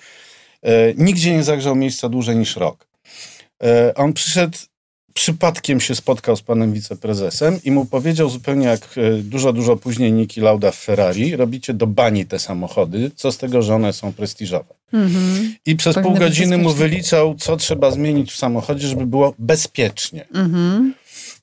Nigdzie 0.97 1.33
nie 1.33 1.43
zagrzał 1.43 1.75
miejsca 1.75 2.09
dłużej 2.09 2.35
niż 2.35 2.55
rok. 2.55 2.87
On 3.95 4.13
przyszedł, 4.13 4.57
przypadkiem 5.13 5.79
się 5.79 5.95
spotkał 5.95 6.35
z 6.35 6.41
panem 6.41 6.73
wiceprezesem 6.73 7.59
i 7.63 7.71
mu 7.71 7.85
powiedział 7.85 8.29
zupełnie 8.29 8.67
jak 8.67 8.95
dużo, 9.21 9.53
dużo 9.53 9.77
później 9.77 10.13
Niki 10.13 10.41
Lauda 10.41 10.71
w 10.71 10.75
Ferrari, 10.75 11.35
robicie 11.35 11.73
do 11.73 11.87
bani 11.87 12.25
te 12.25 12.39
samochody, 12.39 13.11
co 13.15 13.31
z 13.31 13.37
tego, 13.37 13.61
że 13.61 13.75
one 13.75 13.93
są 13.93 14.13
prestiżowe. 14.13 14.73
Mm-hmm. 14.93 15.49
I 15.65 15.75
przez 15.75 15.95
Powinny 15.95 16.11
pół 16.11 16.19
godziny 16.19 16.57
mu 16.57 16.73
wyliczał, 16.73 17.35
co 17.35 17.57
trzeba 17.57 17.91
zmienić 17.91 18.31
w 18.31 18.37
samochodzie, 18.37 18.87
żeby 18.87 19.05
było 19.05 19.33
bezpiecznie. 19.39 20.27
Mm-hmm. 20.33 20.91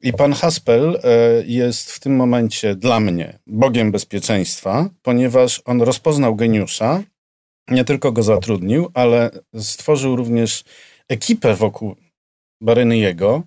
I 0.03 0.13
pan 0.13 0.33
Haspel 0.33 1.01
e, 1.05 1.19
jest 1.47 1.93
w 1.93 2.01
tym 2.01 2.17
momencie 2.17 2.75
dla 2.75 3.01
mnie 3.01 3.39
bogiem 3.47 3.93
bezpieczeństwa, 3.93 4.91
ponieważ 5.03 5.63
on 5.65 5.83
rozpoznał 5.83 6.37
geniusza, 6.37 7.03
nie 7.69 7.85
tylko 7.85 8.13
go 8.13 8.23
zatrudnił, 8.23 8.91
ale 8.95 9.31
stworzył 9.61 10.17
również 10.17 10.65
ekipę 11.09 11.55
wokół 11.55 11.97
Barenyjego, 12.61 13.43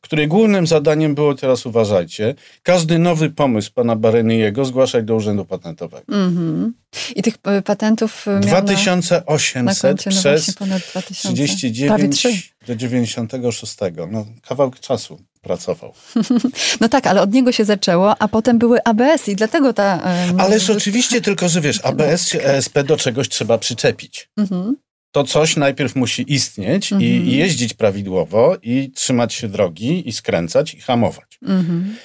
której 0.00 0.28
głównym 0.28 0.66
zadaniem 0.66 1.14
było, 1.14 1.34
teraz 1.34 1.66
uważajcie, 1.66 2.34
każdy 2.62 2.98
nowy 2.98 3.30
pomysł 3.30 3.72
pana 3.74 3.96
Barenyjego 3.96 4.64
zgłaszać 4.64 5.04
do 5.04 5.14
Urzędu 5.14 5.44
Patentowego. 5.44 6.12
Mm-hmm. 6.12 6.70
I 7.16 7.22
tych 7.22 7.34
e, 7.44 7.62
patentów 7.62 8.26
2800 8.40 10.06
na, 10.06 10.12
na 10.12 10.20
przez 10.20 10.54
ponad 10.54 10.82
2000. 10.82 11.28
39 11.34 12.26
do 12.66 12.76
96. 12.76 13.76
No, 14.10 14.26
kawałek 14.48 14.80
czasu 14.80 15.18
pracował. 15.42 15.92
No 16.80 16.88
tak, 16.88 17.06
ale 17.06 17.22
od 17.22 17.32
niego 17.32 17.52
się 17.52 17.64
zaczęło, 17.64 18.22
a 18.22 18.28
potem 18.28 18.58
były 18.58 18.78
ABS 18.84 19.28
i 19.28 19.36
dlatego 19.36 19.72
ta... 19.72 20.02
Ależ 20.38 20.70
oczywiście, 20.70 21.20
tylko 21.20 21.48
że 21.48 21.60
wiesz, 21.60 21.80
ABS 21.84 22.28
czy 22.28 22.44
ESP 22.44 22.82
do 22.82 22.96
czegoś 22.96 23.28
trzeba 23.28 23.58
przyczepić. 23.58 24.30
Mhm. 24.36 24.76
To 25.12 25.24
coś 25.24 25.56
najpierw 25.56 25.96
musi 25.96 26.32
istnieć 26.32 26.92
mhm. 26.92 27.10
i 27.10 27.32
jeździć 27.36 27.74
prawidłowo 27.74 28.56
i 28.62 28.90
trzymać 28.90 29.34
się 29.34 29.48
drogi 29.48 30.08
i 30.08 30.12
skręcać 30.12 30.74
i 30.74 30.80
hamować. 30.80 31.38
Mhm. 31.42 31.96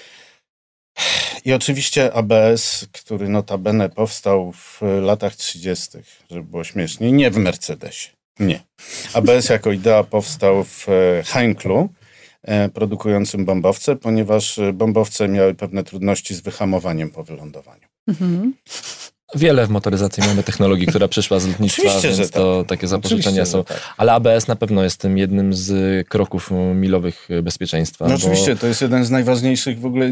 I 1.46 1.54
oczywiście 1.54 2.14
ABS, 2.14 2.88
który 2.92 3.30
notabene 3.30 3.90
powstał 3.90 4.52
w 4.52 4.82
latach 5.02 5.36
30., 5.36 5.98
żeby 6.32 6.44
było 6.44 6.64
śmiesznie, 6.64 7.12
nie 7.12 7.32
w 7.32 7.38
Mercedesie. 7.38 8.10
Nie. 8.40 8.64
ABS 9.14 9.50
jako 9.50 9.72
idea 9.72 10.04
powstał 10.04 10.64
w 10.64 10.90
e, 10.90 11.24
Heinklu, 11.24 11.90
E, 12.44 12.70
produkującym 12.70 13.46
bombowce, 13.46 13.96
ponieważ 13.96 14.60
e, 14.60 14.74
bombowce 14.74 15.28
miały 15.28 15.56
pewne 15.56 15.84
trudności 15.84 16.36
z 16.36 16.42
wyhamowaniem 16.42 17.10
po 17.10 17.24
wylądowaniu. 17.24 17.88
Mhm. 18.08 18.54
Wiele 19.36 19.68
w 19.68 19.70
motoryzacji 19.70 20.24
mamy 20.28 20.44
technologii, 20.44 20.88
która 20.88 21.08
przyszła 21.08 21.40
z 21.40 21.48
lotnictwa, 21.48 21.84
Oczywiście, 21.84 22.18
więc 22.18 22.32
to 22.32 22.60
tak. 22.60 22.70
takie 22.70 22.88
zapożyczenia 22.88 23.46
są. 23.46 23.64
Tak. 23.64 23.82
Ale 23.98 24.14
ABS 24.14 24.48
na 24.48 24.56
pewno 24.56 24.84
jest 24.84 25.02
tym 25.02 25.18
jednym 25.18 25.54
z 25.54 26.08
kroków 26.08 26.52
milowych 26.76 27.28
bezpieczeństwa. 27.44 28.06
No 28.06 28.12
bo... 28.12 28.16
oczywiście, 28.16 28.56
to 28.56 28.68
jest 28.68 28.82
jeden 28.82 29.06
z 29.06 29.12
najważniejszych 29.12 29.80
w 29.80 29.86
ogóle 29.86 30.10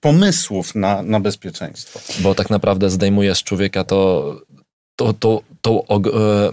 pomysłów 0.00 0.74
na, 0.74 1.02
na 1.02 1.20
bezpieczeństwo. 1.20 2.00
Bo 2.20 2.34
tak 2.34 2.50
naprawdę 2.50 2.90
zdejmuje 2.90 3.34
z 3.34 3.42
człowieka 3.42 3.84
to, 3.84 4.34
to, 4.96 5.12
to, 5.12 5.42
to, 5.62 5.84
to 5.88 6.10
e, 6.10 6.52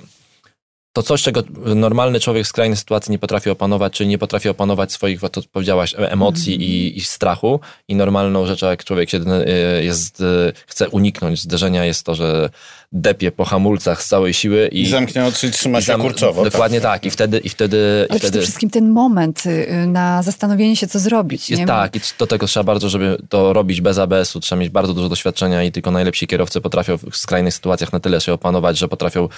to 0.94 1.04
coś, 1.04 1.24
czego 1.24 1.44
normalny 1.76 2.20
człowiek 2.20 2.46
w 2.46 2.48
skrajnej 2.48 2.78
sytuacji 2.78 3.12
nie 3.12 3.20
potrafi 3.20 3.50
opanować, 3.50 3.94
czyli 3.94 4.10
nie 4.10 4.18
potrafi 4.18 4.50
opanować 4.50 4.92
swoich, 4.92 5.22
to 5.32 5.42
powiedziałaś, 5.52 5.96
emocji 5.98 6.54
mm. 6.56 6.68
i, 6.68 6.98
i, 6.98 7.02
strachu. 7.02 7.60
I 7.88 7.96
normalną 7.96 8.46
rzeczą, 8.46 8.68
jak 8.68 8.84
człowiek 8.84 9.10
się 9.10 9.18
e, 9.18 9.84
jest, 9.84 10.22
e, 10.22 10.54
chce 10.68 10.90
uniknąć 10.90 11.42
zderzenia, 11.42 11.86
jest 11.86 12.06
to, 12.06 12.16
że 12.16 12.50
depie 12.92 13.32
po 13.32 13.46
hamulcach 13.46 14.04
z 14.04 14.08
całej 14.08 14.34
siły 14.34 14.68
i... 14.68 14.82
I 14.82 14.90
zamknie 14.90 15.26
oczy 15.26 15.48
i 15.48 15.52
trzyma 15.52 15.82
się 15.82 15.98
kurczowo. 15.98 16.44
Dokładnie 16.44 16.82
tak. 16.82 16.92
tak. 16.92 17.06
I 17.06 17.12
wtedy... 17.12 17.40
I 17.40 17.50
wtedy, 17.50 17.78
Ale 18.10 18.18
i 18.18 18.20
wtedy... 18.20 18.20
przede 18.20 18.42
wszystkim 18.42 18.70
ten 18.70 18.90
moment 18.90 19.44
y, 19.46 19.88
na 19.88 20.24
zastanowienie 20.24 20.76
się, 20.76 20.88
co 20.88 21.00
zrobić. 21.00 21.50
Jest, 21.50 21.66
tak. 21.66 21.96
I 21.96 22.00
do 22.20 22.28
tego 22.28 22.48
trzeba 22.48 22.64
bardzo, 22.64 22.90
żeby 22.90 23.18
to 23.30 23.54
robić 23.54 23.82
bez 23.82 23.98
ABS-u, 23.98 24.40
trzeba 24.40 24.60
mieć 24.60 24.70
bardzo 24.70 24.94
dużo 24.94 25.10
doświadczenia 25.10 25.64
i 25.64 25.72
tylko 25.72 25.92
najlepsi 25.92 26.28
kierowcy 26.28 26.62
potrafią 26.62 26.98
w 26.98 27.18
skrajnych 27.18 27.54
sytuacjach 27.54 27.94
na 27.94 28.00
tyle 28.00 28.22
się 28.22 28.34
opanować, 28.34 28.78
że 28.78 28.88
potrafią, 28.88 29.30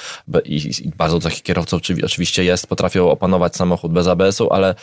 i, 0.46 0.72
i 0.82 0.90
bardzo 0.98 1.20
takich 1.20 1.44
kierowców 1.44 1.82
oczywiście 2.04 2.44
jest, 2.44 2.68
potrafią 2.68 3.10
opanować 3.10 3.56
samochód 3.56 3.92
bez 3.92 4.08
ABS-u, 4.08 4.54
ale 4.54 4.76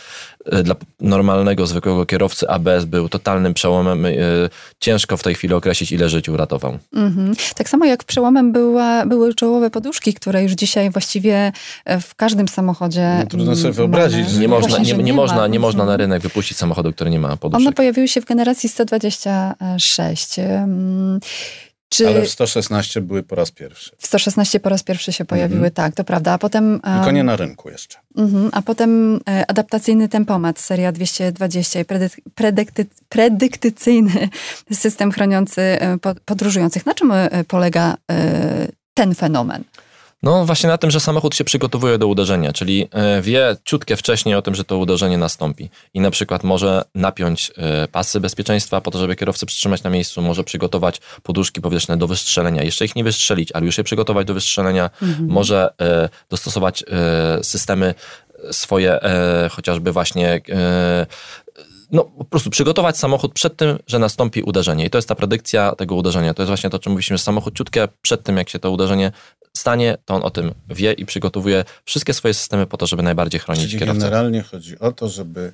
dla 0.62 0.74
normalnego, 1.00 1.66
zwykłego 1.66 2.06
kierowcy 2.06 2.48
ABS 2.48 2.84
był 2.84 3.08
totalnym 3.08 3.54
przełomem. 3.54 4.06
Y, 4.06 4.50
ciężko 4.80 5.16
w 5.16 5.22
tej 5.22 5.34
chwili 5.34 5.54
określić, 5.54 5.92
ile 5.92 6.08
życiu 6.08 6.32
uratował. 6.32 6.78
Mm 6.94 7.12
-hmm. 7.12 7.54
Tak 7.54 7.68
samo 7.68 7.84
jak 7.84 8.04
przełomem 8.04 8.52
był 8.52 8.70
była, 8.70 9.06
były 9.06 9.34
czołowe 9.34 9.70
poduszki, 9.70 10.14
które 10.14 10.42
już 10.42 10.52
dzisiaj 10.52 10.90
właściwie 10.90 11.52
e, 11.84 12.00
w 12.00 12.14
każdym 12.14 12.48
samochodzie. 12.48 13.16
No, 13.18 13.26
trudno 13.26 13.56
sobie 13.56 13.72
wyobrazić. 13.72 14.36
Nie, 14.38 14.48
można, 14.48 14.78
nie, 14.78 14.92
nie, 14.92 15.02
nie 15.02 15.12
można, 15.12 15.46
nie 15.46 15.60
można 15.60 15.84
na 15.84 15.96
rynek 15.96 16.22
wypuścić 16.22 16.58
samochodu, 16.58 16.92
który 16.92 17.10
nie 17.10 17.18
ma 17.18 17.36
poduszek. 17.36 17.66
One 17.66 17.72
pojawiły 17.72 18.08
się 18.08 18.20
w 18.20 18.24
generacji 18.24 18.68
126. 18.68 20.36
Czy... 21.90 22.08
Ale 22.08 22.22
w 22.22 22.30
116 22.30 23.00
były 23.00 23.22
po 23.22 23.34
raz 23.34 23.50
pierwszy. 23.50 23.90
W 23.98 24.06
116 24.06 24.60
po 24.60 24.68
raz 24.68 24.82
pierwszy 24.82 25.12
się 25.12 25.24
pojawiły, 25.24 25.60
mm 25.60 25.70
-hmm. 25.70 25.74
tak, 25.74 25.94
to 25.94 26.04
prawda. 26.04 26.32
A 26.32 26.38
potem. 26.38 26.80
Tylko 26.94 27.10
nie 27.10 27.24
na 27.24 27.36
rynku 27.36 27.70
jeszcze. 27.70 27.98
Mm-hmm, 28.16 28.48
a 28.52 28.62
potem 28.62 29.20
e, 29.28 29.50
adaptacyjny 29.50 30.08
tempomat, 30.08 30.58
seria 30.58 30.92
220 30.92 31.80
i 31.80 31.84
predykty, 32.34 32.86
predyktycyjny 33.08 34.28
system 34.72 35.12
chroniący 35.12 35.60
e, 35.60 35.98
podróżujących. 36.24 36.86
Na 36.86 36.94
czym 36.94 37.12
e, 37.12 37.44
polega 37.44 37.96
ten 38.94 39.14
fenomen? 39.14 39.64
No 40.22 40.44
właśnie 40.44 40.68
na 40.68 40.78
tym, 40.78 40.90
że 40.90 41.00
samochód 41.00 41.36
się 41.36 41.44
przygotowuje 41.44 41.98
do 41.98 42.06
uderzenia, 42.06 42.52
czyli 42.52 42.88
e, 42.92 43.22
wie 43.22 43.56
ciutkę 43.64 43.96
wcześniej 43.96 44.34
o 44.34 44.42
tym, 44.42 44.54
że 44.54 44.64
to 44.64 44.78
uderzenie 44.78 45.18
nastąpi. 45.18 45.70
I 45.94 46.00
na 46.00 46.10
przykład 46.10 46.44
może 46.44 46.82
napiąć 46.94 47.52
e, 47.56 47.88
pasy 47.88 48.20
bezpieczeństwa 48.20 48.80
po 48.80 48.90
to, 48.90 48.98
żeby 48.98 49.16
kierowcę 49.16 49.46
przytrzymać 49.46 49.82
na 49.82 49.90
miejscu, 49.90 50.22
może 50.22 50.44
przygotować 50.44 51.00
poduszki 51.22 51.60
powietrzne 51.60 51.96
do 51.96 52.06
wystrzelenia. 52.06 52.62
Jeszcze 52.62 52.84
ich 52.84 52.96
nie 52.96 53.04
wystrzelić, 53.04 53.52
ale 53.52 53.66
już 53.66 53.78
je 53.78 53.84
przygotować 53.84 54.26
do 54.26 54.34
wystrzelenia. 54.34 54.90
Mhm. 55.02 55.28
Może 55.28 55.72
e, 55.80 56.08
dostosować 56.30 56.84
systemy 57.42 57.94
swoje, 58.50 59.00
chociażby 59.50 59.92
właśnie 59.92 60.40
no, 61.92 62.04
po 62.04 62.24
prostu 62.24 62.50
przygotować 62.50 62.98
samochód 62.98 63.32
przed 63.32 63.56
tym, 63.56 63.78
że 63.86 63.98
nastąpi 63.98 64.42
uderzenie. 64.42 64.86
I 64.86 64.90
to 64.90 64.98
jest 64.98 65.08
ta 65.08 65.14
predykcja 65.14 65.74
tego 65.74 65.94
uderzenia. 65.94 66.34
To 66.34 66.42
jest 66.42 66.48
właśnie 66.50 66.70
to, 66.70 66.76
o 66.76 66.80
czym 66.80 66.92
mówiliśmy, 66.92 67.18
że 67.18 67.22
samochód 67.24 67.54
ciutkie 67.56 67.88
przed 68.02 68.22
tym, 68.22 68.36
jak 68.36 68.48
się 68.48 68.58
to 68.58 68.70
uderzenie 68.70 69.12
stanie, 69.56 69.98
to 70.04 70.14
on 70.14 70.22
o 70.22 70.30
tym 70.30 70.54
wie 70.68 70.92
i 70.92 71.06
przygotowuje 71.06 71.64
wszystkie 71.84 72.14
swoje 72.14 72.34
systemy 72.34 72.66
po 72.66 72.76
to, 72.76 72.86
żeby 72.86 73.02
najbardziej 73.02 73.40
chronić 73.40 73.66
Czyli 73.66 73.78
kierowcę. 73.78 74.00
generalnie 74.00 74.42
chodzi 74.42 74.78
o 74.78 74.92
to, 74.92 75.08
żeby 75.08 75.52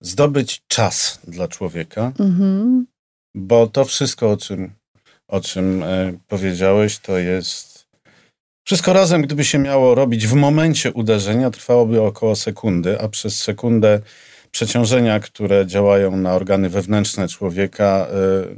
zdobyć 0.00 0.62
czas 0.68 1.20
dla 1.28 1.48
człowieka, 1.48 2.12
Mhm. 2.18 2.86
bo 3.34 3.66
to 3.66 3.84
wszystko, 3.84 4.30
o 4.30 4.36
czym, 4.36 4.72
o 5.28 5.40
czym 5.40 5.82
e, 5.82 6.12
powiedziałeś, 6.28 6.98
to 6.98 7.18
jest. 7.18 7.86
Wszystko 8.66 8.92
razem, 8.92 9.22
gdyby 9.22 9.44
się 9.44 9.58
miało 9.58 9.94
robić 9.94 10.26
w 10.26 10.34
momencie 10.34 10.92
uderzenia, 10.92 11.50
trwałoby 11.50 12.02
około 12.02 12.36
sekundy, 12.36 13.00
a 13.00 13.08
przez 13.08 13.40
sekundę 13.40 14.00
przeciążenia, 14.50 15.20
które 15.20 15.66
działają 15.66 16.16
na 16.16 16.34
organy 16.34 16.68
wewnętrzne 16.68 17.28
człowieka, 17.28 18.06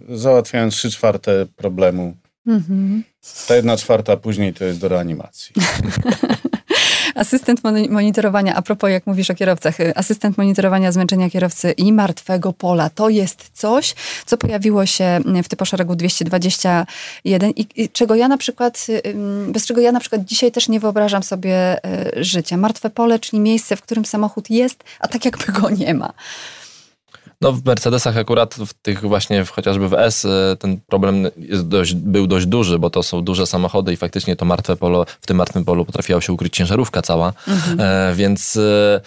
e, 0.08 0.16
załatwiają 0.16 0.68
3 0.68 0.90
czwarte 0.90 1.46
problemu. 1.56 2.16
Mhm. 2.46 3.02
Ta 3.48 3.56
jedna 3.56 3.76
czwarta 3.76 4.16
później 4.16 4.54
to 4.54 4.64
jest 4.64 4.80
do 4.80 4.88
reanimacji. 4.88 5.54
Asystent 7.22 7.64
moni- 7.64 7.88
monitorowania, 7.88 8.54
a 8.54 8.62
propos 8.62 8.90
jak 8.90 9.06
mówisz 9.06 9.30
o 9.30 9.34
kierowcach, 9.34 9.80
y, 9.80 9.96
asystent 9.96 10.38
monitorowania 10.38 10.92
zmęczenia 10.92 11.30
kierowcy 11.30 11.72
i 11.72 11.92
martwego 11.92 12.52
pola, 12.52 12.90
to 12.90 13.08
jest 13.08 13.50
coś, 13.54 13.94
co 14.26 14.36
pojawiło 14.36 14.86
się 14.86 15.20
w 15.44 15.48
typoszeregu 15.48 15.96
221 15.96 17.50
i, 17.50 17.66
i 17.76 17.88
czego 17.88 18.14
ja 18.14 18.28
na 18.28 18.38
przykład, 18.38 18.86
y, 18.88 19.02
ym, 19.10 19.52
bez 19.52 19.66
czego 19.66 19.80
ja 19.80 19.92
na 19.92 20.00
przykład 20.00 20.24
dzisiaj 20.24 20.52
też 20.52 20.68
nie 20.68 20.80
wyobrażam 20.80 21.22
sobie 21.22 21.78
y, 22.16 22.24
życia. 22.24 22.56
Martwe 22.56 22.90
pole, 22.90 23.18
czyli 23.18 23.40
miejsce, 23.40 23.76
w 23.76 23.82
którym 23.82 24.04
samochód 24.04 24.50
jest, 24.50 24.84
a 25.00 25.08
tak 25.08 25.24
jakby 25.24 25.44
go 25.60 25.70
nie 25.70 25.94
ma. 25.94 26.12
No 27.42 27.52
w 27.52 27.64
Mercedesach 27.64 28.16
akurat 28.16 28.54
w 28.54 28.74
tych 28.74 29.00
właśnie 29.00 29.44
w, 29.44 29.50
chociażby 29.50 29.88
w 29.88 29.94
S 29.94 30.24
y, 30.24 30.28
ten 30.58 30.80
problem 30.86 31.26
dość, 31.62 31.94
był 31.94 32.26
dość 32.26 32.46
duży, 32.46 32.78
bo 32.78 32.90
to 32.90 33.02
są 33.02 33.22
duże 33.22 33.46
samochody 33.46 33.92
i 33.92 33.96
faktycznie 33.96 34.36
to 34.36 34.44
martwe 34.44 34.76
polo, 34.76 35.06
w 35.20 35.26
tym 35.26 35.36
martwym 35.36 35.64
polu 35.64 35.84
potrafiła 35.84 36.20
się 36.20 36.32
ukryć 36.32 36.56
ciężarówka 36.56 37.02
cała, 37.02 37.32
e, 37.78 38.12
więc 38.14 38.56
e, 38.56 39.00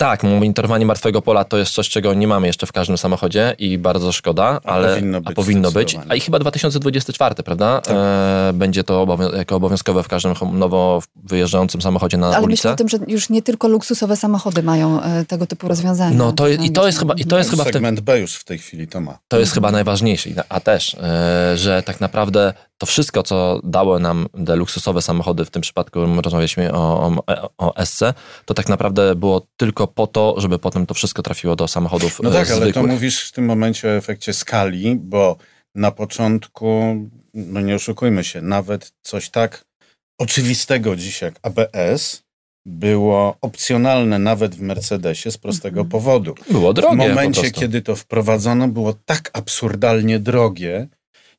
tak, 0.00 0.22
monitorowanie 0.22 0.86
martwego 0.86 1.22
pola 1.22 1.44
to 1.44 1.58
jest 1.58 1.72
coś, 1.72 1.88
czego 1.88 2.14
nie 2.14 2.28
mamy 2.28 2.46
jeszcze 2.46 2.66
w 2.66 2.72
każdym 2.72 2.98
samochodzie 2.98 3.54
i 3.58 3.78
bardzo 3.78 4.12
szkoda, 4.12 4.60
A 4.64 4.68
ale 4.68 4.94
powinno 4.94 5.18
a 5.18 5.20
być 5.20 5.34
powinno 5.34 5.72
być. 5.72 5.96
A 6.08 6.14
i 6.14 6.20
chyba 6.20 6.38
2024, 6.38 7.34
prawda? 7.34 7.80
Tak. 7.80 7.96
E, 7.96 8.52
będzie 8.54 8.84
to 8.84 9.02
obowią- 9.02 9.36
jako 9.36 9.56
obowiązkowe 9.56 10.02
w 10.02 10.08
każdym 10.08 10.34
nowo 10.52 11.02
wyjeżdżającym 11.16 11.82
samochodzie 11.82 12.16
na 12.16 12.26
Ale 12.26 12.36
myślę 12.36 12.46
ulicę. 12.46 12.70
o 12.72 12.76
tym, 12.76 12.88
że 12.88 12.98
już 13.08 13.30
nie 13.30 13.42
tylko 13.42 13.68
luksusowe 13.68 14.16
samochody 14.16 14.62
mają 14.62 15.02
e, 15.02 15.24
tego 15.24 15.46
typu 15.46 15.68
rozwiązania. 15.68 16.16
No 16.16 16.32
to 16.32 16.48
jest, 16.48 16.62
i 16.62 16.70
to 16.72 16.86
jest 16.86 16.98
chyba, 16.98 17.14
i 17.14 17.24
to 17.24 17.38
jest 17.38 17.50
chyba 17.50 17.64
w 17.64 17.66
Segment 17.72 18.00
B 18.00 18.20
już 18.20 18.34
w 18.34 18.44
tej 18.44 18.58
chwili 18.58 18.88
to 18.88 19.00
ma. 19.00 19.18
To 19.28 19.38
jest 19.38 19.52
chyba 19.52 19.70
najważniejsze, 19.70 20.30
a 20.48 20.60
też, 20.60 20.94
e, 20.94 21.56
że 21.56 21.82
tak 21.82 22.00
naprawdę 22.00 22.52
to 22.78 22.86
wszystko, 22.86 23.22
co 23.22 23.60
dało 23.64 23.98
nam 23.98 24.26
te 24.46 24.56
luksusowe 24.56 25.02
samochody, 25.02 25.44
w 25.44 25.50
tym 25.50 25.62
przypadku 25.62 26.00
rozmawialiśmy 26.22 26.72
o, 26.72 27.12
o, 27.26 27.50
o 27.58 27.84
SC, 27.84 28.02
to 28.44 28.54
tak 28.54 28.68
naprawdę 28.68 29.14
było 29.14 29.46
tylko 29.56 29.86
po 29.94 30.06
to, 30.06 30.34
żeby 30.38 30.58
potem 30.58 30.86
to 30.86 30.94
wszystko 30.94 31.22
trafiło 31.22 31.56
do 31.56 31.68
samochodów 31.68 32.20
No 32.22 32.30
e, 32.30 32.32
tak, 32.32 32.50
ale 32.50 32.56
to 32.58 32.62
zwykłych. 32.64 32.86
mówisz 32.86 33.28
w 33.28 33.32
tym 33.32 33.44
momencie 33.44 33.88
o 33.88 33.90
efekcie 33.96 34.32
skali, 34.32 34.96
bo 34.96 35.36
na 35.74 35.90
początku, 35.90 36.96
no 37.34 37.60
nie 37.60 37.74
oszukujmy 37.74 38.24
się, 38.24 38.40
nawet 38.42 38.92
coś 39.02 39.30
tak 39.30 39.64
oczywistego 40.20 40.96
dziś 40.96 41.22
jak 41.22 41.34
ABS 41.42 42.22
było 42.66 43.36
opcjonalne 43.40 44.18
nawet 44.18 44.54
w 44.54 44.60
Mercedesie 44.60 45.30
z 45.30 45.38
prostego 45.38 45.80
Mhm. 45.80 45.88
powodu. 45.88 46.34
Było 46.50 46.72
drogie 46.72 46.94
w 46.96 46.98
momencie, 46.98 47.50
kiedy 47.50 47.82
to 47.82 47.96
wprowadzono, 47.96 48.68
było 48.68 48.94
tak 49.04 49.30
absurdalnie 49.32 50.18
drogie. 50.18 50.88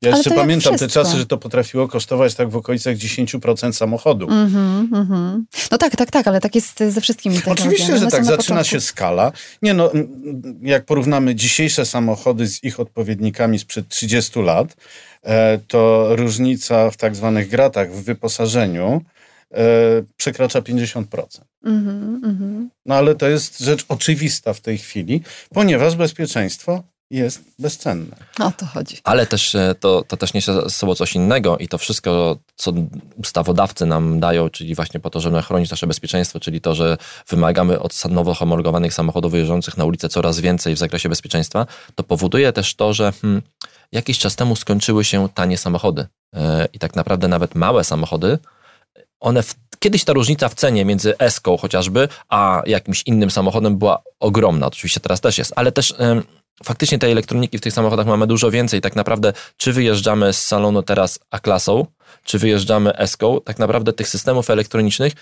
Ja 0.01 0.09
Ale 0.09 0.17
jeszcze 0.17 0.35
pamiętam 0.35 0.77
te 0.77 0.87
czasy, 0.87 1.17
że 1.17 1.25
to 1.25 1.37
potrafiło 1.37 1.87
kosztować 1.87 2.35
tak 2.35 2.49
w 2.49 2.55
okolicach 2.55 2.95
10% 2.95 3.73
samochodu. 3.73 4.27
Mhm, 4.29 4.89
mhm. 4.93 5.45
No 5.71 5.77
tak, 5.77 5.95
tak, 5.95 6.11
tak, 6.11 6.27
ale 6.27 6.41
tak 6.41 6.55
jest 6.55 6.79
ze 6.89 7.01
wszystkimi 7.01 7.35
technologiami. 7.35 7.69
Oczywiście, 7.69 7.97
że 7.97 8.07
tak, 8.07 8.25
zaczyna 8.25 8.37
początku. 8.37 8.63
się 8.63 8.81
skala. 8.81 9.31
Nie 9.61 9.73
no, 9.73 9.91
jak 10.61 10.85
porównamy 10.85 11.35
dzisiejsze 11.35 11.85
samochody 11.85 12.47
z 12.47 12.63
ich 12.63 12.79
odpowiednikami 12.79 13.59
sprzed 13.59 13.87
30 13.87 14.39
lat, 14.39 14.75
e, 15.23 15.57
to 15.67 16.07
różnica 16.15 16.91
w 16.91 16.97
tak 16.97 17.15
zwanych 17.15 17.49
gratach 17.49 17.93
w 17.93 18.03
wyposażeniu 18.03 19.01
e, 19.51 19.57
przekracza 20.17 20.61
50%. 20.61 21.41
Mhm, 21.65 22.21
mhm. 22.23 22.69
No 22.85 22.95
ale 22.95 23.15
to 23.15 23.29
jest 23.29 23.59
rzecz 23.59 23.85
oczywista 23.87 24.53
w 24.53 24.61
tej 24.61 24.77
chwili, 24.77 25.21
ponieważ 25.53 25.95
bezpieczeństwo 25.95 26.83
jest 27.11 27.43
bezcenne. 27.59 28.15
O 28.39 28.51
to 28.57 28.65
chodzi. 28.65 28.97
Ale 29.03 29.25
też 29.25 29.55
e, 29.55 29.75
to, 29.79 30.03
to 30.07 30.17
też 30.17 30.33
niesie 30.33 30.53
ze 30.53 30.69
sobą 30.69 30.95
coś 30.95 31.15
innego 31.15 31.57
i 31.57 31.67
to 31.67 31.77
wszystko, 31.77 32.37
co 32.55 32.73
ustawodawcy 33.17 33.85
nam 33.85 34.19
dają, 34.19 34.49
czyli 34.49 34.75
właśnie 34.75 34.99
po 34.99 35.09
to, 35.09 35.19
żeby 35.19 35.41
chronić 35.41 35.71
nasze 35.71 35.87
bezpieczeństwo, 35.87 36.39
czyli 36.39 36.61
to, 36.61 36.75
że 36.75 36.97
wymagamy 37.27 37.79
od 37.79 38.05
nowo 38.05 38.33
homologowanych 38.33 38.93
samochodów 38.93 39.31
wyjeżdżających 39.31 39.77
na 39.77 39.85
ulicę 39.85 40.09
coraz 40.09 40.39
więcej 40.39 40.75
w 40.75 40.77
zakresie 40.77 41.09
bezpieczeństwa, 41.09 41.65
to 41.95 42.03
powoduje 42.03 42.53
też 42.53 42.75
to, 42.75 42.93
że 42.93 43.11
hmm, 43.21 43.41
jakiś 43.91 44.19
czas 44.19 44.35
temu 44.35 44.55
skończyły 44.55 45.03
się 45.03 45.29
tanie 45.29 45.57
samochody. 45.57 46.07
E, 46.35 46.67
I 46.73 46.79
tak 46.79 46.95
naprawdę 46.95 47.27
nawet 47.27 47.55
małe 47.55 47.83
samochody, 47.83 48.39
one 49.19 49.43
w, 49.43 49.55
kiedyś 49.79 50.03
ta 50.03 50.13
różnica 50.13 50.49
w 50.49 50.55
cenie 50.55 50.85
między 50.85 51.17
Eską 51.17 51.57
chociażby, 51.57 52.07
a 52.29 52.61
jakimś 52.65 53.03
innym 53.05 53.31
samochodem 53.31 53.77
była 53.77 54.03
ogromna. 54.19 54.67
Oczywiście 54.67 54.99
teraz 54.99 55.21
też 55.21 55.37
jest, 55.37 55.53
ale 55.55 55.71
też 55.71 55.93
faktycznie 56.63 56.99
tej 56.99 57.11
elektroniki 57.11 57.57
w 57.57 57.61
tych 57.61 57.73
samochodach 57.73 58.05
mamy 58.05 58.27
dużo 58.27 58.51
więcej. 58.51 58.81
Tak 58.81 58.95
naprawdę, 58.95 59.33
czy 59.57 59.73
wyjeżdżamy 59.73 60.33
z 60.33 60.45
salonu 60.45 60.83
teraz 60.83 61.19
A-klasą, 61.31 61.85
czy 62.23 62.39
wyjeżdżamy 62.39 62.97
Eską, 62.97 63.41
tak 63.45 63.59
naprawdę 63.59 63.93
tych 63.93 64.07
systemów 64.07 64.49
elektronicznych 64.49 65.13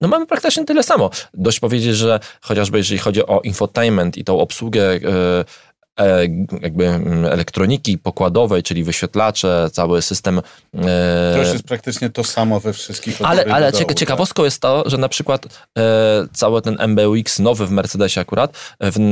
no 0.00 0.08
mamy 0.08 0.26
praktycznie 0.26 0.64
tyle 0.64 0.82
samo. 0.82 1.10
Dość 1.34 1.60
powiedzieć, 1.60 1.96
że 1.96 2.20
chociażby 2.40 2.78
jeżeli 2.78 2.98
chodzi 2.98 3.26
o 3.26 3.40
infotainment 3.40 4.18
i 4.18 4.24
tą 4.24 4.40
obsługę 4.40 4.82
e, 4.82 4.98
e, 6.00 6.22
jakby 6.62 6.86
mm, 6.86 7.24
elektroniki 7.24 7.98
pokładowej, 7.98 8.62
czyli 8.62 8.84
wyświetlacze, 8.84 9.68
cały 9.72 10.02
system 10.02 10.38
e, 10.38 11.32
To 11.34 11.38
już 11.38 11.52
jest 11.52 11.64
praktycznie 11.64 12.10
to 12.10 12.24
samo 12.24 12.60
we 12.60 12.72
wszystkich 12.72 13.22
ale, 13.22 13.44
ale 13.44 13.72
dołu, 13.72 13.94
ciekawostką 13.94 14.44
jest 14.44 14.60
to, 14.60 14.84
że 14.86 14.98
na 14.98 15.08
przykład 15.08 15.46
cały 16.32 16.62
ten 16.62 16.76
MBUX 16.88 17.38
nowy 17.38 17.66
w 17.66 17.70
Mercedesie 17.70 18.20
akurat, 18.20 18.56
w, 18.80 19.10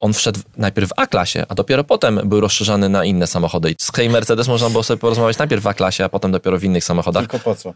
on 0.00 0.12
wszedł 0.12 0.40
najpierw 0.56 0.88
w 0.90 0.92
A-klasie, 0.96 1.44
a 1.48 1.54
dopiero 1.54 1.84
potem 1.84 2.20
był 2.24 2.40
rozszerzany 2.40 2.88
na 2.88 3.04
inne 3.04 3.26
samochody. 3.26 3.70
I 3.70 3.74
z 3.80 3.92
Hej 3.96 4.10
Mercedes 4.10 4.48
można 4.48 4.70
było 4.70 4.82
sobie 4.82 4.98
porozmawiać 5.00 5.38
najpierw 5.38 5.62
w 5.62 5.66
A-klasie, 5.66 6.04
a 6.04 6.08
potem 6.08 6.32
dopiero 6.32 6.58
w 6.58 6.64
innych 6.64 6.84
samochodach. 6.84 7.22
Tylko 7.22 7.38
po 7.38 7.54
co? 7.54 7.74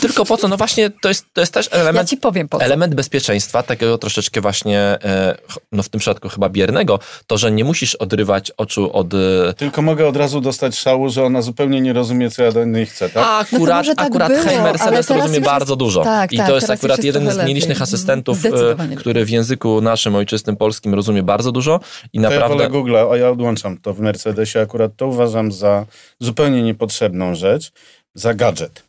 Tylko 0.00 0.24
po 0.24 0.36
co? 0.36 0.48
No 0.48 0.56
właśnie 0.56 0.90
to 1.02 1.08
jest, 1.08 1.24
to 1.32 1.40
jest 1.40 1.52
też 1.52 1.68
Ja 1.72 1.78
element, 1.78 2.08
ci 2.08 2.16
powiem 2.16 2.48
po 2.48 2.58
co. 2.58 2.64
element 2.64 2.94
bezpieczeństwa, 2.94 3.62
takiego 3.62 3.98
troszeczkę 3.98 4.40
właśnie, 4.40 4.78
e, 4.80 5.36
no 5.72 5.82
w 5.82 5.88
tym 5.88 6.00
przypadku 6.00 6.28
chyba 6.28 6.48
biernego, 6.48 6.98
to, 7.26 7.38
że 7.38 7.52
nie 7.52 7.64
musisz 7.64 7.94
odrywać 7.94 8.50
oczu 8.56 8.92
od... 8.96 9.14
e, 9.14 9.18
Tylko 9.56 9.82
mogę 9.82 10.08
od 10.08 10.16
razu 10.16 10.40
dostać 10.40 10.78
szału, 10.78 11.08
że 11.10 11.24
ona 11.24 11.42
zupełnie 11.42 11.80
nie 11.80 11.92
rozumie, 11.92 12.30
co 12.30 12.42
ja 12.42 12.52
do 12.52 12.64
niej 12.64 12.86
chcę, 12.86 13.08
tak? 13.10 13.24
A 13.26 13.38
akurat, 13.38 13.76
może 13.78 13.94
tak 13.94 14.06
akurat 14.06 14.32
było, 14.32 14.62
Mercedes 14.62 15.10
rozumie 15.10 15.36
już 15.38 15.44
bardzo 15.46 15.76
dużo. 15.76 16.04
tak, 16.04 16.32
I 16.32 16.36
tak, 16.36 16.46
to 16.46 16.54
jest 16.54 16.70
akurat 16.70 17.04
jeden 17.04 17.30
z 17.30 17.36
nielicznych 17.36 17.68
lepiej. 17.80 17.82
asystentów, 17.82 18.38
e, 18.46 18.96
który 18.96 19.24
w 19.24 19.30
języku 19.30 19.80
naszym 19.80 20.14
ojczystym 20.14 20.56
polskim 20.56 20.94
rozumie 20.94 21.22
bardzo 21.22 21.43
dużo 21.52 21.80
i 22.12 22.18
To 22.18 22.22
ja 22.22 22.30
naprawdę... 22.30 22.56
wolę 22.56 22.70
Google, 22.70 22.96
a 22.96 23.16
ja 23.16 23.30
odłączam 23.30 23.78
to 23.78 23.94
w 23.94 24.00
Mercedesie. 24.00 24.58
Akurat 24.60 24.92
to 24.96 25.06
uważam 25.06 25.52
za 25.52 25.86
zupełnie 26.20 26.62
niepotrzebną 26.62 27.34
rzecz, 27.34 27.72
za 28.14 28.34
gadżet. 28.34 28.82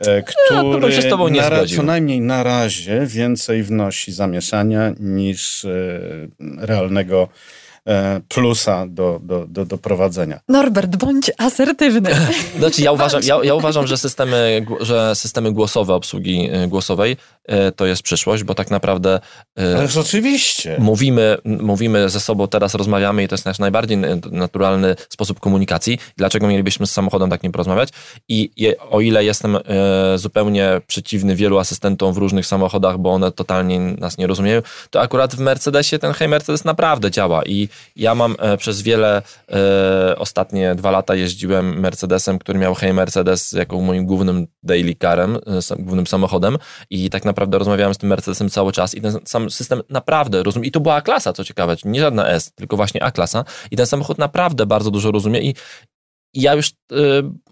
e, 0.00 0.22
No, 0.50 0.62
to 0.62 0.62
bym 0.70 0.78
Który 0.78 0.92
się 0.92 1.02
z 1.02 1.08
tobą 1.10 1.28
nie 1.28 1.40
na, 1.40 1.66
co 1.76 1.82
najmniej 1.82 2.20
na 2.20 2.42
razie 2.42 3.06
więcej 3.06 3.62
wnosi 3.62 4.12
zamieszania 4.12 4.92
niż 5.00 5.64
e, 5.64 5.70
realnego 6.58 7.28
e, 7.86 8.20
plusa 8.28 8.86
do, 8.88 9.20
do, 9.22 9.46
do, 9.46 9.64
do 9.64 9.78
prowadzenia. 9.78 10.40
Norbert, 10.48 10.96
bądź 10.96 11.30
asertywny. 11.38 12.10
Znaczy 12.58 12.82
ja 12.82 12.92
uważam, 12.92 13.22
ja, 13.24 13.38
ja 13.42 13.54
uważam 13.54 13.86
że, 13.86 13.96
systemy, 13.98 14.66
że 14.80 15.14
systemy 15.14 15.52
głosowe 15.52 15.94
obsługi 15.94 16.48
e, 16.52 16.68
głosowej 16.68 17.12
e, 17.12 17.16
to 17.76 17.86
jest 17.86 18.02
przyszłość, 18.02 18.42
bo 18.42 18.54
tak 18.54 18.70
naprawdę 18.70 19.20
e, 19.58 19.78
Ależ 19.78 19.96
oczywiście. 19.96 20.76
mówimy, 20.78 21.36
mówimy 21.44 22.08
ze 22.08 22.20
sobą, 22.20 22.48
teraz 22.48 22.74
rozmawiamy 22.74 23.22
i 23.22 23.28
to 23.28 23.34
jest 23.34 23.44
nasz 23.44 23.58
najbardziej 23.58 23.98
naturalny 24.30 24.96
sposób 25.08 25.40
komunikacji. 25.40 25.98
Dlaczego 26.16 26.48
mielibyśmy 26.48 26.86
z 26.86 26.92
samochodem 26.92 27.30
tak 27.30 27.42
nie 27.42 27.50
porozmawiać? 27.50 27.88
I 28.28 28.50
je, 28.56 28.78
o 28.78 29.00
ile 29.00 29.24
jestem 29.24 29.56
e, 29.56 29.60
zupełnie 30.18 30.80
przeciwny 30.86 31.36
wielu 31.36 31.58
asystentom 31.58 32.12
w 32.12 32.16
różnych 32.16 32.46
samochodach, 32.46 32.98
bo 32.98 33.12
one 33.12 33.32
totalnie 33.32 33.80
nas 33.80 34.18
nie 34.18 34.26
rozumieją, 34.26 34.62
to 34.90 35.00
akurat 35.00 35.34
w 35.34 35.38
Mercedesie 35.38 35.98
ten 35.98 36.12
Hey 36.12 36.28
Mercedes 36.28 36.64
naprawdę 36.64 37.10
działa 37.10 37.42
i 37.44 37.68
ja 37.96 38.14
mam 38.14 38.36
e, 38.38 38.56
przez 38.56 38.82
wiele 38.82 39.22
e, 39.52 40.18
ostatnie 40.18 40.74
dwa 40.74 40.90
lata 40.90 41.14
jeździłem 41.14 41.80
Mercedesem, 41.80 42.38
który 42.38 42.58
miał 42.58 42.74
Hey 42.74 42.92
Mercedes 42.92 43.52
jako 43.52 43.80
moim 43.80 44.06
głównym 44.06 44.46
daily 44.62 44.94
carem, 45.02 45.36
e, 45.36 45.76
głównym 45.78 46.06
samochodem 46.06 46.58
i 46.90 47.10
tak 47.10 47.24
naprawdę 47.24 47.35
naprawdę 47.36 47.58
rozmawiałem 47.58 47.94
z 47.94 47.98
tym 47.98 48.08
Mercedesem 48.08 48.50
cały 48.50 48.72
czas 48.72 48.94
i 48.94 49.00
ten 49.00 49.18
sam 49.24 49.50
system 49.50 49.82
naprawdę 49.90 50.42
rozumie. 50.42 50.68
I 50.68 50.70
to 50.70 50.80
była 50.80 50.94
A-klasa, 50.94 51.32
co 51.32 51.44
ciekawe, 51.44 51.76
nie 51.84 52.00
żadna 52.00 52.28
S, 52.28 52.52
tylko 52.52 52.76
właśnie 52.76 53.02
A-klasa. 53.02 53.44
I 53.70 53.76
ten 53.76 53.86
samochód 53.86 54.18
naprawdę 54.18 54.66
bardzo 54.66 54.90
dużo 54.90 55.10
rozumie 55.10 55.40
i 55.40 55.54
ja 56.34 56.54
już 56.54 56.68
y, 56.68 56.74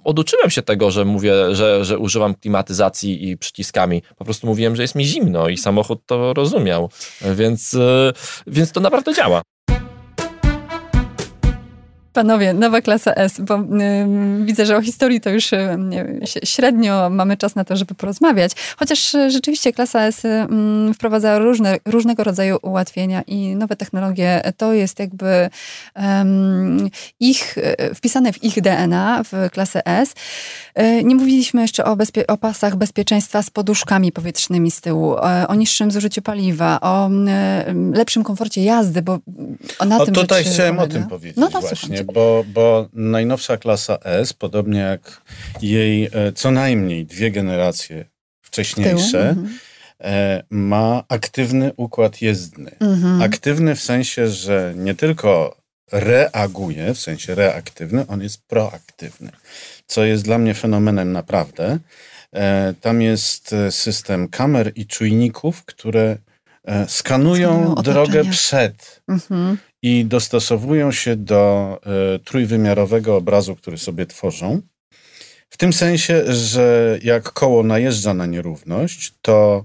oduczyłem 0.04 0.50
się 0.50 0.62
tego, 0.62 0.90
że 0.90 1.04
mówię, 1.04 1.54
że, 1.54 1.84
że 1.84 1.98
używam 1.98 2.34
klimatyzacji 2.34 3.30
i 3.30 3.38
przyciskami. 3.38 4.02
Po 4.16 4.24
prostu 4.24 4.46
mówiłem, 4.46 4.76
że 4.76 4.82
jest 4.82 4.94
mi 4.94 5.04
zimno 5.04 5.48
i 5.48 5.56
samochód 5.56 6.06
to 6.06 6.34
rozumiał. 6.34 6.90
Więc, 7.34 7.74
y, 7.74 8.12
więc 8.46 8.72
to 8.72 8.80
naprawdę 8.80 9.14
działa. 9.14 9.42
Panowie, 12.14 12.52
nowa 12.52 12.80
klasa 12.80 13.14
S, 13.14 13.40
bo 13.40 13.58
y, 13.58 13.64
widzę, 14.44 14.66
że 14.66 14.76
o 14.76 14.82
historii 14.82 15.20
to 15.20 15.30
już 15.30 15.52
y, 15.52 15.58
średnio 16.44 17.10
mamy 17.10 17.36
czas 17.36 17.54
na 17.54 17.64
to, 17.64 17.76
żeby 17.76 17.94
porozmawiać. 17.94 18.52
Chociaż 18.76 19.14
y, 19.14 19.30
rzeczywiście 19.30 19.72
klasa 19.72 20.02
S 20.02 20.24
y, 20.24 20.46
wprowadza 20.94 21.38
różne, 21.38 21.76
różnego 21.84 22.24
rodzaju 22.24 22.58
ułatwienia 22.62 23.22
i 23.26 23.56
nowe 23.56 23.76
technologie. 23.76 24.42
To 24.56 24.72
jest 24.72 24.98
jakby 24.98 25.50
ich, 27.20 27.58
y, 27.58 27.94
wpisane 27.94 28.32
w 28.32 28.44
ich 28.44 28.60
DNA, 28.60 29.22
w 29.24 29.50
klasę 29.50 29.86
S. 29.86 30.14
Y, 30.80 31.04
nie 31.04 31.14
mówiliśmy 31.14 31.62
jeszcze 31.62 31.84
o, 31.84 31.96
o 32.28 32.36
pasach 32.36 32.76
bezpieczeństwa 32.76 33.42
z 33.42 33.50
poduszkami 33.50 34.12
powietrznymi 34.12 34.70
z 34.70 34.80
tyłu, 34.80 35.16
o 35.48 35.54
niższym 35.54 35.90
zużyciu 35.90 36.22
paliwa, 36.22 36.80
o 36.80 37.10
lepszym 37.94 38.24
komforcie 38.24 38.64
jazdy, 38.64 39.02
bo 39.02 39.18
na 39.86 39.98
o, 39.98 40.04
tym 40.04 40.14
tutaj 40.14 40.44
chciałem 40.44 40.78
o 40.78 40.86
tym 40.86 41.08
powiedzieć 41.08 41.36
no, 41.36 41.60
właśnie 41.60 42.03
bo, 42.12 42.44
bo 42.46 42.88
najnowsza 42.92 43.56
klasa 43.56 43.98
S, 44.04 44.32
podobnie 44.32 44.80
jak 44.80 45.22
jej 45.62 46.04
e, 46.04 46.32
co 46.34 46.50
najmniej 46.50 47.06
dwie 47.06 47.30
generacje 47.30 48.04
wcześniejsze, 48.42 49.28
mhm. 49.28 49.58
e, 50.00 50.42
ma 50.50 51.04
aktywny 51.08 51.72
układ 51.76 52.22
jezdny. 52.22 52.70
Mhm. 52.80 53.22
Aktywny 53.22 53.74
w 53.74 53.80
sensie, 53.80 54.28
że 54.28 54.74
nie 54.76 54.94
tylko 54.94 55.56
reaguje, 55.92 56.94
w 56.94 56.98
sensie 56.98 57.34
reaktywny, 57.34 58.06
on 58.06 58.22
jest 58.22 58.46
proaktywny, 58.46 59.30
co 59.86 60.04
jest 60.04 60.24
dla 60.24 60.38
mnie 60.38 60.54
fenomenem 60.54 61.12
naprawdę. 61.12 61.78
E, 62.32 62.74
tam 62.80 63.02
jest 63.02 63.54
system 63.70 64.28
kamer 64.28 64.72
i 64.74 64.86
czujników, 64.86 65.64
które 65.64 66.16
skanują 66.86 67.74
drogę 67.74 68.24
przed 68.24 69.02
mhm 69.08 69.58
i 69.84 70.04
dostosowują 70.04 70.92
się 70.92 71.16
do 71.16 71.80
y, 72.16 72.18
trójwymiarowego 72.18 73.16
obrazu, 73.16 73.56
który 73.56 73.78
sobie 73.78 74.06
tworzą. 74.06 74.62
W 75.50 75.56
tym 75.56 75.72
sensie, 75.72 76.34
że 76.34 76.98
jak 77.02 77.32
koło 77.32 77.62
najeżdża 77.62 78.14
na 78.14 78.26
nierówność, 78.26 79.14
to 79.22 79.64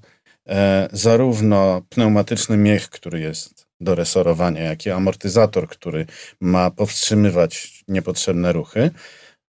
e, 0.49 0.89
zarówno 0.91 1.81
pneumatyczny 1.89 2.57
miech, 2.57 2.89
który 2.89 3.19
jest 3.19 3.65
do 3.81 3.95
resorowania, 3.95 4.61
jak 4.61 4.85
i 4.85 4.89
amortyzator, 4.89 5.67
który 5.67 6.05
ma 6.41 6.71
powstrzymywać 6.71 7.83
niepotrzebne 7.87 8.53
ruchy, 8.53 8.91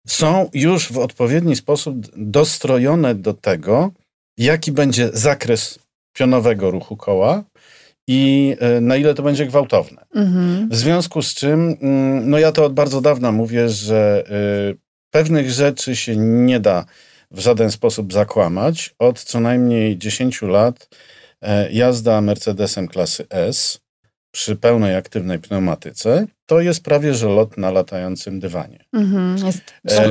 są 0.08 0.50
już 0.54 0.92
w 0.92 0.98
odpowiedni 0.98 1.56
sposób 1.56 1.96
dostrojone 2.16 3.14
do 3.14 3.34
tego, 3.34 3.90
jaki 4.38 4.72
będzie 4.72 5.10
zakres 5.12 5.78
pionowego 6.18 6.70
ruchu 6.70 6.96
koła 6.96 7.44
i 8.08 8.56
e, 8.60 8.80
na 8.80 8.96
ile 8.96 9.14
to 9.14 9.22
będzie 9.22 9.46
gwałtowne. 9.46 10.04
Mhm. 10.14 10.68
W 10.68 10.76
związku 10.76 11.22
z 11.22 11.34
czym, 11.34 11.76
mm, 11.80 12.30
no 12.30 12.38
ja 12.38 12.52
to 12.52 12.64
od 12.64 12.74
bardzo 12.74 13.00
dawna 13.00 13.32
mówię, 13.32 13.68
że 13.68 14.24
e, 14.30 14.74
pewnych 15.10 15.50
rzeczy 15.50 15.96
się 15.96 16.16
nie 16.16 16.60
da 16.60 16.84
w 17.30 17.38
żaden 17.38 17.70
sposób 17.70 18.12
zakłamać. 18.12 18.94
Od 18.98 19.22
co 19.22 19.40
najmniej 19.40 19.98
10 19.98 20.42
lat 20.42 20.88
e, 21.42 21.72
jazda 21.72 22.20
Mercedesem 22.20 22.88
klasy 22.88 23.26
S 23.30 23.80
przy 24.30 24.56
pełnej 24.56 24.96
aktywnej 24.96 25.38
pneumatyce 25.38 26.26
to 26.46 26.60
jest 26.60 26.84
prawie 26.84 27.14
że 27.14 27.28
lot 27.28 27.58
na 27.58 27.70
latającym 27.70 28.40
dywanie. 28.40 28.84
Mhm, 28.92 29.36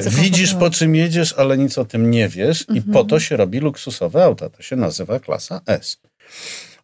widzisz 0.09 0.53
po 0.53 0.69
czym 0.69 0.95
jedziesz, 0.95 1.33
ale 1.37 1.57
nic 1.57 1.77
o 1.77 1.85
tym 1.85 2.11
nie 2.11 2.29
wiesz 2.29 2.61
i 2.61 2.81
po 2.81 2.87
mhm. 2.87 3.07
to 3.07 3.19
się 3.19 3.37
robi 3.37 3.59
luksusowe 3.59 4.23
auta. 4.23 4.49
To 4.49 4.61
się 4.61 4.75
nazywa 4.75 5.19
klasa 5.19 5.61
S. 5.65 5.97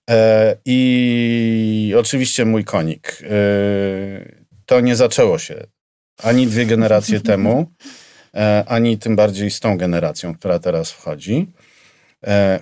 E, 0.10 0.56
I 0.66 1.94
oczywiście 1.98 2.46
mój 2.46 2.64
konik. 2.64 3.20
E, 3.24 3.28
to 4.66 4.80
nie 4.80 4.96
zaczęło 4.96 5.40
się 5.40 5.68
ani 6.24 6.48
dwie 6.48 6.66
generacje 6.66 7.20
temu, 7.32 7.72
e, 8.36 8.64
ani 8.68 8.98
tym 8.98 9.16
bardziej 9.16 9.52
z 9.52 9.60
tą 9.60 9.78
generacją, 9.78 10.36
która 10.36 10.60
teraz 10.60 10.92
wchodzi. 10.92 11.54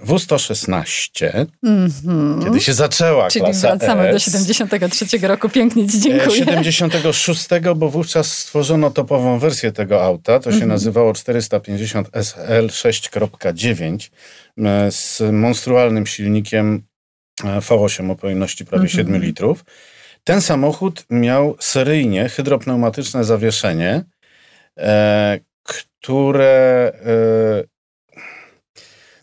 W116, 0.06 1.48
mm-hmm. 1.66 2.44
kiedy 2.44 2.62
się 2.62 2.74
zaczęła 2.74 3.28
Czyli 3.30 3.46
klasa 3.46 3.68
wracamy 3.68 4.10
S, 4.10 4.14
do 4.14 4.20
73 4.54 5.28
roku, 5.28 5.50
pięknie 5.50 5.88
Ci 5.88 6.00
dziękuję. 6.00 6.38
76, 6.38 7.48
bo 7.76 7.90
wówczas 7.90 8.38
stworzono 8.38 8.92
topową 8.92 9.40
wersję 9.40 9.72
tego 9.72 10.04
auta, 10.04 10.40
to 10.40 10.52
się 10.52 10.58
mm-hmm. 10.58 10.68
nazywało 10.68 11.14
450 11.14 12.10
SL 12.14 12.68
6.9 12.68 14.10
z 14.92 15.22
monstrualnym 15.34 16.06
silnikiem 16.06 16.84
V8 17.44 18.12
o 18.12 18.16
pojemności 18.16 18.66
prawie 18.66 18.82
mm 18.82 18.90
-hmm. 18.90 18.96
7 18.96 19.22
litrów. 19.22 19.66
Ten 20.24 20.42
samochód 20.42 21.06
miał 21.10 21.56
seryjnie 21.60 22.30
hydropneumatyczne 22.30 23.24
zawieszenie, 23.24 24.04
e, 24.78 25.40
które 25.64 26.92
e, 27.06 27.81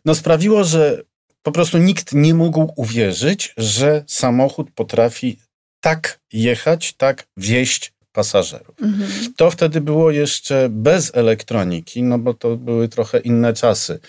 no 0.09 0.15
sprawiło, 0.15 0.65
że 0.65 1.03
po 1.43 1.53
prostu 1.53 1.79
nikt 1.79 2.13
nie 2.13 2.35
mógł 2.35 2.73
uwierzyć, 2.77 3.55
że 3.57 4.05
samochód 4.07 4.71
potrafi 4.75 5.39
tak 5.81 6.21
jechać, 6.33 6.93
tak 6.93 7.27
wieść 7.37 7.93
pasażerów. 8.13 8.77
-hmm. 8.77 9.29
To 9.37 9.51
wtedy 9.51 9.81
było 9.81 10.11
jeszcze 10.11 10.69
bez 10.71 11.11
elektroniki, 11.15 12.03
no 12.03 12.19
bo 12.19 12.35
to 12.35 12.57
były 12.57 12.89
trochę 12.89 13.19
inne 13.19 13.53
czasy. 13.53 14.01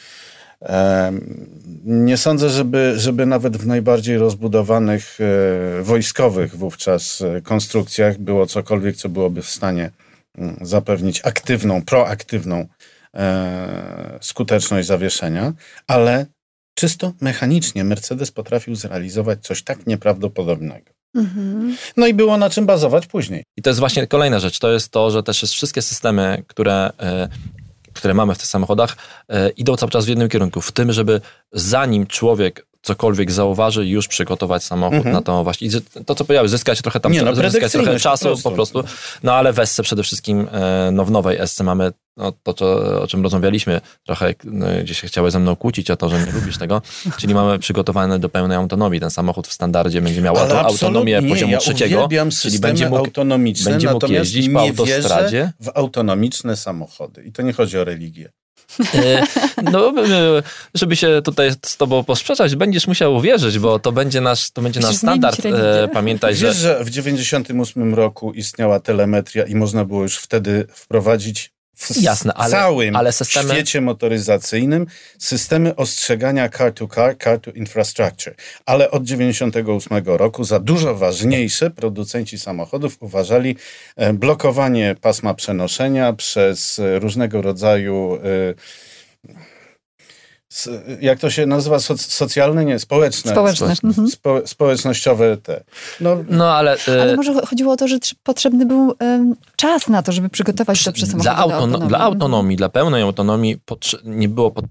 Nie 1.86 2.18
sądzę, 2.18 2.50
żeby, 2.50 2.94
żeby 2.98 3.26
nawet 3.26 3.58
w 3.58 3.68
najbardziej 3.68 4.18
rozbudowanych 4.18 5.18
e, 5.20 5.84
wojskowych 5.84 6.56
wówczas 6.56 7.22
e, 7.22 7.42
konstrukcjach 7.42 8.18
było 8.18 8.46
cokolwiek, 8.46 8.96
co 8.96 9.10
byłoby 9.10 9.42
w 9.42 9.50
stanie 9.50 9.92
mm, 10.38 10.58
zapewnić 10.62 11.22
aktywną, 11.24 11.82
proaktywną 11.82 12.68
e, 13.15 14.19
skuteczność 14.22 14.88
zawieszenia, 14.88 15.54
ale 15.88 16.26
czysto 16.74 17.13
mechanicznie 17.22 17.84
Mercedes 17.84 18.32
potrafił 18.32 18.76
zrealizować 18.76 19.39
coś 19.41 19.63
tak 19.63 19.88
nieprawdopodobnego. 19.88 20.91
Mhm. 21.15 21.78
No 21.98 22.08
i 22.08 22.13
było 22.13 22.38
na 22.38 22.50
czym 22.50 22.65
bazować 22.65 23.08
później. 23.08 23.43
I 23.58 23.62
to 23.62 23.69
jest 23.69 23.80
właśnie 23.80 24.08
kolejna 24.08 24.39
rzecz. 24.39 24.60
To 24.60 24.72
jest 24.72 24.91
to, 24.91 25.12
że 25.12 25.24
też 25.24 25.41
wszystkie 25.41 25.82
systemy, 25.82 26.43
które 26.48 26.91
które 27.93 28.13
mamy 28.13 28.36
w 28.36 28.38
tych 28.38 28.48
samochodach, 28.48 28.98
e, 29.30 29.50
idą 29.50 29.76
cały 29.76 29.91
czas 29.91 30.06
w 30.06 30.08
jednym 30.08 30.30
kierunku, 30.30 30.62
w 30.62 30.72
tym, 30.72 30.91
żeby 30.91 31.22
zanim 31.52 32.08
człowiek 32.08 32.65
cokolwiek 32.82 33.32
zauważy, 33.32 33.88
już 33.88 34.08
przygotować 34.08 34.63
samochód 34.63 34.98
mhm. 34.98 35.15
na 35.15 35.22
to 35.22 35.43
właśnie. 35.43 35.67
I 35.67 35.72
to, 36.06 36.15
co 36.15 36.26
powiedziałeś, 36.26 36.52
zyskać 36.52 36.82
trochę 36.82 37.00
tam, 37.00 37.12
Nie, 37.12 37.22
no, 37.22 37.36
zyskać 37.36 37.72
trochę 37.72 38.00
czasu 38.00 38.24
po 38.24 38.30
prostu. 38.30 38.50
po 38.50 38.52
prostu. 38.52 38.84
No 39.24 39.34
ale 39.34 39.54
w 39.54 39.60
Essce 39.60 39.84
przede 39.84 40.04
wszystkim, 40.04 40.48
e, 40.52 40.89
no 40.91 41.06
w 41.06 41.12
nowej 41.12 41.38
Essce 41.38 41.63
mamy 41.63 41.91
no, 42.20 42.32
to, 42.44 42.54
co, 42.54 42.66
o 43.02 43.08
czym 43.08 43.24
rozmawialiśmy, 43.24 43.82
trochę 44.06 44.34
no, 44.44 44.66
gdzieś 44.84 45.02
chciałeś 45.02 45.34
ze 45.34 45.40
mną 45.40 45.56
kłócić 45.56 45.92
o 45.92 45.98
to, 45.98 46.10
że 46.10 46.26
nie 46.26 46.32
lubisz 46.32 46.58
tego, 46.58 46.82
czyli 47.20 47.34
mamy 47.34 47.60
przygotowany 47.60 48.20
do 48.20 48.30
pełnej 48.30 48.58
autonomii. 48.58 49.00
Ten 49.00 49.12
samochód 49.12 49.48
w 49.48 49.54
standardzie 49.54 50.02
będzie 50.02 50.22
miał 50.22 50.38
ale 50.38 50.60
autonomię 50.60 51.22
poziomu 51.30 51.52
ja 51.52 51.58
trzeciego, 51.58 52.10
czyli 52.42 52.60
będzie 52.60 52.90
mógł, 52.90 52.98
autonomiczne, 52.98 53.72
będzie 53.72 53.92
mógł 53.92 54.12
jeździć 54.12 54.50
po 54.50 54.60
autostradzie. 54.60 55.52
w 55.60 55.70
autonomiczne 55.74 56.58
samochody. 56.58 57.24
I 57.24 57.32
to 57.32 57.42
nie 57.42 57.54
chodzi 57.54 57.78
o 57.78 57.84
religię. 57.84 58.32
E, 58.96 59.24
no, 59.72 59.94
e, 60.08 60.44
żeby 60.74 60.96
się 60.96 61.22
tutaj 61.24 61.52
z 61.66 61.78
tobą 61.78 62.04
posprzeczać, 62.04 62.56
będziesz 62.56 62.88
musiał 62.88 63.16
uwierzyć, 63.16 63.60
bo 63.60 63.80
to 63.80 63.92
będzie 63.92 64.22
nasz, 64.22 64.52
to 64.52 64.62
będzie 64.62 64.80
nasz 64.80 64.96
standard. 64.96 65.46
E, 65.46 65.90
pamiętaj, 65.94 66.34
Wiesz, 66.34 66.40
że... 66.40 66.54
że 66.54 66.84
w 66.86 66.90
98 66.90 67.96
roku 67.96 68.34
istniała 68.34 68.80
telemetria 68.80 69.46
i 69.46 69.56
można 69.56 69.86
było 69.86 70.04
już 70.04 70.18
wtedy 70.18 70.68
wprowadzić 70.74 71.52
w 71.80 72.02
Jasne, 72.02 72.34
ale, 72.34 72.52
całym 72.52 72.96
ale 72.96 73.12
systemy... 73.12 73.54
świecie 73.54 73.82
motoryzacyjnym 73.82 74.86
systemy 75.18 75.76
ostrzegania 75.76 76.50
car 76.50 76.74
to 76.74 76.88
car, 76.88 77.18
car 77.24 77.39
to 77.39 77.52
infrastructure. 77.52 78.36
Ale 78.65 78.92
od 78.92 79.04
98 79.04 80.04
roku 80.06 80.44
za 80.44 80.60
dużo 80.60 80.96
ważniejsze 80.96 81.70
producenci 81.70 82.39
samochodów 82.39 82.98
uważali 83.00 83.56
e, 83.96 84.13
blokowanie 84.13 84.96
pasma 85.02 85.34
przenoszenia 85.34 86.13
przez 86.13 86.80
e, 86.80 87.00
różnego 87.00 87.42
rodzaju 87.42 88.15
e, 88.15 88.20
jak 91.02 91.20
to 91.20 91.30
się 91.30 91.46
nazywa, 91.46 91.80
socjalne, 91.98 92.66
nie, 92.66 92.80
społeczne. 92.80 93.32
Społeczne. 93.32 93.74
Mhm. 93.84 94.08
Spo, 94.08 94.42
społecznościowe 94.46 95.38
te. 95.38 95.64
No, 96.02 96.18
no 96.30 96.52
ale, 96.52 96.78
y 96.88 97.02
ale 97.02 97.16
może 97.16 97.34
chodziło 97.34 97.74
o 97.74 97.78
to, 97.78 97.88
że 97.88 97.98
potrzebny 98.24 98.66
był 98.66 98.96
um, 99.00 99.36
czas 99.56 99.88
na 99.88 100.04
to, 100.04 100.12
żeby 100.12 100.30
przygotować 100.30 100.84
to 100.84 100.92
przez 100.92 101.10
samochód 101.10 101.24
dla, 101.24 101.36
autonomii. 101.36 101.88
dla 101.88 102.00
autonomii, 102.00 102.58
dla 102.58 102.70
pełnej 102.70 103.02
autonomii 103.02 103.58
nie 104.04 104.30
było 104.30 104.52
pod, 104.52 104.66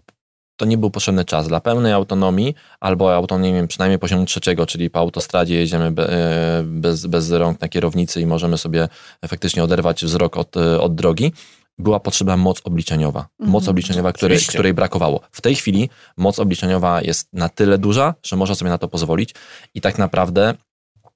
to 0.56 0.64
nie 0.64 0.78
był 0.78 0.90
potrzebny 0.90 1.24
czas. 1.24 1.48
Dla 1.48 1.60
pełnej 1.60 1.92
autonomii 1.92 2.54
albo 2.80 3.14
autonomii 3.14 3.68
przynajmniej 3.68 3.98
poziomu 3.98 4.24
trzeciego, 4.24 4.66
czyli 4.66 4.90
po 4.90 4.98
autostradzie 4.98 5.54
jedziemy 5.54 5.92
e, 5.98 6.62
bez, 6.64 7.06
bez 7.06 7.30
rąk 7.30 7.60
na 7.60 7.68
kierownicy 7.68 8.20
i 8.20 8.26
możemy 8.26 8.58
sobie 8.58 8.88
faktycznie 9.28 9.64
oderwać 9.64 10.04
wzrok 10.04 10.36
od, 10.36 10.56
e, 10.56 10.80
od 10.80 10.94
drogi, 10.94 11.32
była 11.78 12.00
potrzebna 12.00 12.36
moc 12.36 12.60
obliczeniowa. 12.64 13.28
Moc 13.38 13.62
mhm. 13.62 13.70
obliczeniowa, 13.70 14.12
której, 14.12 14.38
której 14.48 14.74
brakowało. 14.74 15.20
W 15.30 15.40
tej 15.40 15.54
chwili 15.54 15.90
moc 16.16 16.38
obliczeniowa 16.38 17.02
jest 17.02 17.28
na 17.32 17.48
tyle 17.48 17.78
duża, 17.78 18.14
że 18.26 18.36
można 18.36 18.54
sobie 18.54 18.70
na 18.70 18.78
to 18.78 18.88
pozwolić 18.88 19.34
i 19.74 19.80
tak 19.80 19.98
naprawdę 19.98 20.54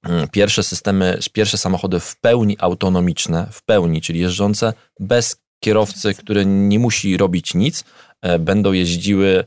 mm, 0.03 0.29
pierwsze 0.29 0.63
systemy, 0.63 1.19
pierwsze 1.33 1.59
samochody 1.59 2.01
w 2.01 2.17
pełni 2.17 2.57
autonomiczne, 2.61 3.49
w 3.53 3.63
pełni, 3.63 4.01
czyli 4.01 4.21
jeżdżące 4.21 4.73
bez 5.01 5.37
kierowcy, 5.61 6.15
który 6.15 6.47
nie 6.47 6.79
musi 6.79 7.17
robić 7.17 7.55
nic, 7.55 7.85
e, 8.23 8.39
będą 8.39 8.73
jeździły 8.73 9.45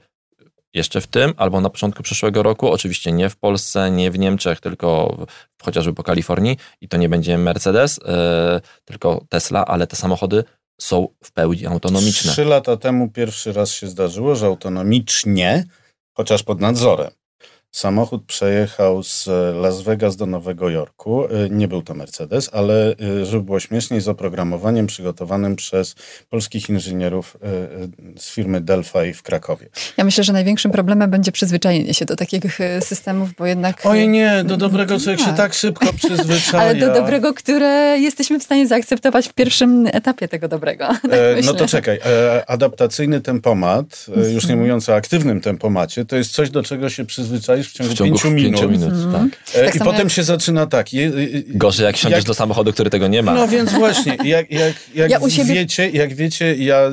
jeszcze 0.74 1.02
w 1.02 1.08
tym 1.08 1.34
albo 1.38 1.62
na 1.62 1.70
początku 1.70 2.04
przyszłego 2.04 2.44
roku. 2.44 2.72
Oczywiście 2.72 3.12
nie 3.12 3.30
w 3.30 3.36
Polsce, 3.36 3.92
nie 3.92 4.12
w 4.12 4.20
Niemczech, 4.20 4.60
tylko 4.60 5.18
chociażby 5.64 5.94
po 5.94 6.04
Kalifornii 6.04 6.58
i 6.82 6.88
to 6.88 6.98
nie 6.98 7.10
będzie 7.10 7.38
Mercedes, 7.38 8.00
e, 8.06 8.62
tylko 8.86 9.26
Tesla, 9.30 9.66
ale 9.66 9.88
te 9.88 9.96
samochody 9.96 10.44
są 10.82 11.08
w 11.24 11.32
pełni 11.32 11.66
autonomiczne. 11.66 12.32
Trzy 12.32 12.46
lata 12.46 12.78
temu 12.78 13.10
pierwszy 13.10 13.54
raz 13.54 13.72
się 13.72 13.88
zdarzyło, 13.88 14.36
że 14.36 14.46
autonomicznie, 14.46 15.66
chociaż 16.14 16.44
pod 16.44 16.62
nadzorem, 16.62 17.12
Samochód 17.76 18.26
przejechał 18.26 19.04
z 19.04 19.28
Las 19.56 19.82
Vegas 19.82 20.16
do 20.16 20.26
Nowego 20.26 20.70
Jorku. 20.70 21.26
Y, 21.26 21.50
nie 21.50 21.68
był 21.68 21.82
to 21.82 21.94
Mercedes, 21.94 22.50
ale 22.54 22.96
y, 23.22 23.26
żeby 23.26 23.44
było 23.44 23.60
śmieszniej, 23.60 24.02
z 24.02 24.08
oprogramowaniem 24.08 24.88
przygotowanym 24.88 25.56
przez 25.56 25.96
polskich 26.30 26.70
inżynierów 26.70 27.38
z 28.18 28.30
firmy 28.34 28.62
Delphi 28.62 29.14
w 29.14 29.24
Krakowie. 29.24 29.70
Ja 29.98 30.04
myślę, 30.04 30.24
że 30.24 30.34
największym 30.34 30.72
problemem 30.72 31.12
będzie 31.12 31.32
przyzwyczajenie 31.32 31.94
się 31.94 32.06
do 32.06 32.16
takich 32.16 32.60
systemów, 32.80 33.30
bo 33.38 33.46
jednak... 33.46 33.86
Oj 33.86 34.08
nie, 34.08 34.44
do 34.44 34.58
dobrego 34.58 35.00
człowiek 35.00 35.20
się 35.20 35.26
tak, 35.26 35.36
tak 35.36 35.54
szybko 35.54 35.94
przyzwyczaja. 36.06 36.64
Ale 36.64 36.76
do 36.76 36.94
dobrego, 36.94 37.34
które 37.34 37.98
jesteśmy 38.00 38.40
w 38.40 38.44
stanie 38.44 38.68
zaakceptować 38.68 39.28
w 39.28 39.34
pierwszym 39.34 39.88
etapie 39.88 40.28
tego 40.28 40.48
dobrego. 40.48 40.88
Tak 41.06 41.14
e, 41.14 41.42
no 41.46 41.54
to 41.54 41.68
czekaj, 41.68 42.00
e, 42.06 42.44
adaptacyjny 42.48 43.22
tempomat, 43.22 44.06
e, 44.18 44.20
już 44.20 44.44
nie 44.44 44.54
mhm. 44.54 44.60
mówiąc 44.60 44.90
o 44.90 44.96
aktywnym 44.96 45.42
tempomacie, 45.42 46.06
to 46.06 46.16
jest 46.16 46.32
coś, 46.32 46.50
do 46.50 46.64
czego 46.64 46.90
się 46.90 47.06
przyzwyczaisz 47.06 47.65
w 47.70 47.74
ciągu, 47.74 47.94
w 47.94 47.98
ciągu 47.98 48.20
pięciu 48.20 48.32
minut. 48.32 48.62
Pięciu 48.62 48.70
minut 48.70 48.94
mm. 48.94 49.12
tak. 49.12 49.56
E, 49.56 49.66
tak 49.66 49.76
I 49.76 49.80
potem 49.80 50.00
jak... 50.00 50.12
się 50.12 50.24
zaczyna 50.24 50.66
tak. 50.66 50.94
Je, 50.94 51.12
Gorzej 51.48 51.86
jak 51.86 51.98
siądziesz 51.98 52.18
jak... 52.18 52.28
do 52.28 52.34
samochodu, 52.34 52.74
który 52.74 52.90
tego 52.90 53.08
nie 53.08 53.24
ma. 53.24 53.34
No 53.34 53.48
więc 53.48 53.72
właśnie, 53.84 54.18
jak, 54.24 54.52
jak, 54.52 54.74
jak 54.96 55.12
ja 55.12 55.30
siebie... 55.30 55.54
wiecie, 55.54 55.90
jak 55.90 56.14
wiecie, 56.14 56.56
ja 56.56 56.92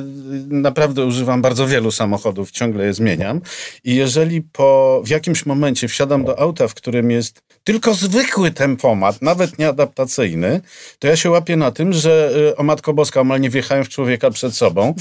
naprawdę 0.49 1.05
używam 1.05 1.41
bardzo 1.41 1.67
wielu 1.67 1.91
samochodów, 1.91 2.51
ciągle 2.51 2.85
je 2.85 2.93
zmieniam. 2.93 3.41
I 3.83 3.95
jeżeli 3.95 4.41
po 4.41 5.01
w 5.05 5.09
jakimś 5.09 5.45
momencie 5.45 5.87
wsiadam 5.87 6.25
do 6.25 6.39
auta, 6.39 6.67
w 6.67 6.73
którym 6.73 7.11
jest 7.11 7.41
tylko 7.63 7.93
zwykły 7.93 8.51
tempomat, 8.51 9.21
nawet 9.21 9.59
nieadaptacyjny, 9.59 10.61
to 10.99 11.07
ja 11.07 11.15
się 11.15 11.29
łapię 11.29 11.55
na 11.55 11.71
tym, 11.71 11.93
że 11.93 12.31
y, 12.51 12.55
o 12.55 12.63
Matko 12.63 12.93
Boska, 12.93 13.21
omal 13.21 13.41
nie 13.41 13.49
wjechałem 13.49 13.83
w 13.83 13.89
człowieka 13.89 14.31
przed 14.31 14.55
sobą, 14.55 14.93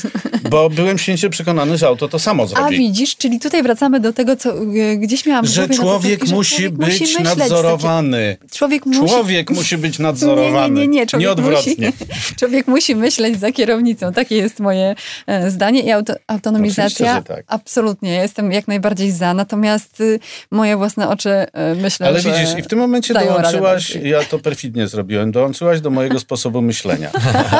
bo 0.50 0.70
byłem 0.70 0.98
święcie 0.98 1.30
przekonany, 1.30 1.78
że 1.78 1.86
auto 1.86 2.08
to 2.08 2.18
samo 2.18 2.46
zrobi. 2.46 2.74
A 2.74 2.78
widzisz, 2.78 3.16
czyli 3.16 3.40
tutaj 3.40 3.62
wracamy 3.62 4.00
do 4.00 4.12
tego, 4.12 4.36
co 4.36 4.62
y, 4.62 4.96
gdzieś 4.96 5.26
miałam 5.26 5.46
Że 5.46 5.61
człowiek 5.68 6.28
musi 6.28 6.56
człowiek 6.56 6.72
być 6.72 7.00
musi 7.00 7.22
nadzorowany. 7.22 8.36
Człowiek 8.52 8.86
musi... 8.86 9.00
człowiek 9.00 9.50
musi 9.50 9.78
być 9.78 9.98
nadzorowany. 10.08 10.74
Nie, 10.74 10.80
nie, 10.80 10.88
nie, 10.88 11.00
nie. 11.00 11.06
Człowiek 11.06 11.26
Nieodwrotnie. 11.26 11.92
Musi, 12.00 12.34
człowiek 12.40 12.66
musi 12.66 12.96
myśleć 12.96 13.40
za 13.40 13.52
kierownicą. 13.52 14.12
Takie 14.12 14.36
jest 14.36 14.60
moje 14.60 14.94
e, 15.26 15.50
zdanie 15.50 15.80
i 15.80 15.90
auto, 15.90 16.14
autonomizacja 16.26 17.22
tak. 17.22 17.44
absolutnie. 17.46 18.14
Jestem 18.14 18.52
jak 18.52 18.68
najbardziej 18.68 19.10
za. 19.10 19.34
Natomiast 19.34 20.00
y, 20.00 20.20
moje 20.50 20.76
własne 20.76 21.08
oczy 21.08 21.30
e, 21.30 21.74
myślę, 21.74 22.06
Ale 22.06 22.20
że 22.20 22.32
widzisz, 22.32 22.58
i 22.58 22.62
w 22.62 22.66
tym 22.66 22.78
momencie 22.78 23.14
dołączyłaś, 23.14 23.98
ja 24.02 24.24
to 24.24 24.38
perfidnie 24.38 24.88
zrobiłem, 24.88 25.32
dołączyłaś 25.32 25.80
do 25.80 25.90
mojego 25.90 26.20
sposobu 26.26 26.62
myślenia. 26.62 27.10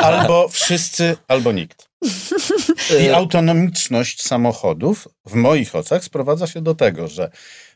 Albo 0.03 0.49
wszyscy, 0.49 1.17
albo 1.29 1.53
nikt. 1.53 1.93
I 3.01 3.09
autonomiczność 3.09 4.23
samochodów 4.23 5.09
w 5.27 5.35
moich 5.35 5.75
oczach 5.75 6.05
sprowadza 6.05 6.47
się 6.47 6.61
do 6.61 6.75
tego, 6.75 7.09
że 7.09 7.31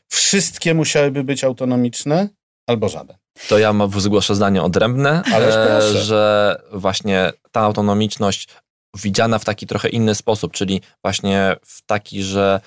wszystkie 0.09 0.73
musiałyby 0.73 1.23
być 1.23 1.43
autonomiczne, 1.43 2.29
albo 2.67 2.89
żaden. 2.89 3.17
To 3.49 3.59
ja 3.59 3.73
zgłoszę 3.97 4.35
zdanie 4.35 4.63
odrębne, 4.63 5.23
ale 5.33 5.81
że 5.93 6.55
właśnie 6.73 7.31
ta 7.51 7.61
autonomiczność 7.61 8.47
widziana 8.95 9.39
w 9.39 9.45
taki 9.45 9.67
trochę 9.67 9.89
inny 9.89 10.15
sposób, 10.15 10.53
czyli 10.53 10.81
właśnie 11.03 11.55
w 11.65 11.81
taki, 11.85 12.23
że 12.23 12.61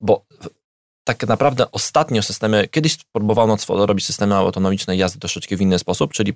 bo 0.00 0.26
tak 1.04 1.26
naprawdę 1.26 1.70
ostatnio 1.70 2.22
systemy, 2.22 2.68
kiedyś 2.68 2.96
próbowano 3.12 3.56
robić 3.68 4.06
systemy 4.06 4.34
autonomiczne 4.34 4.96
jazdy 4.96 5.18
troszeczkę 5.18 5.56
w 5.56 5.60
inny 5.60 5.78
sposób, 5.78 6.12
czyli 6.12 6.34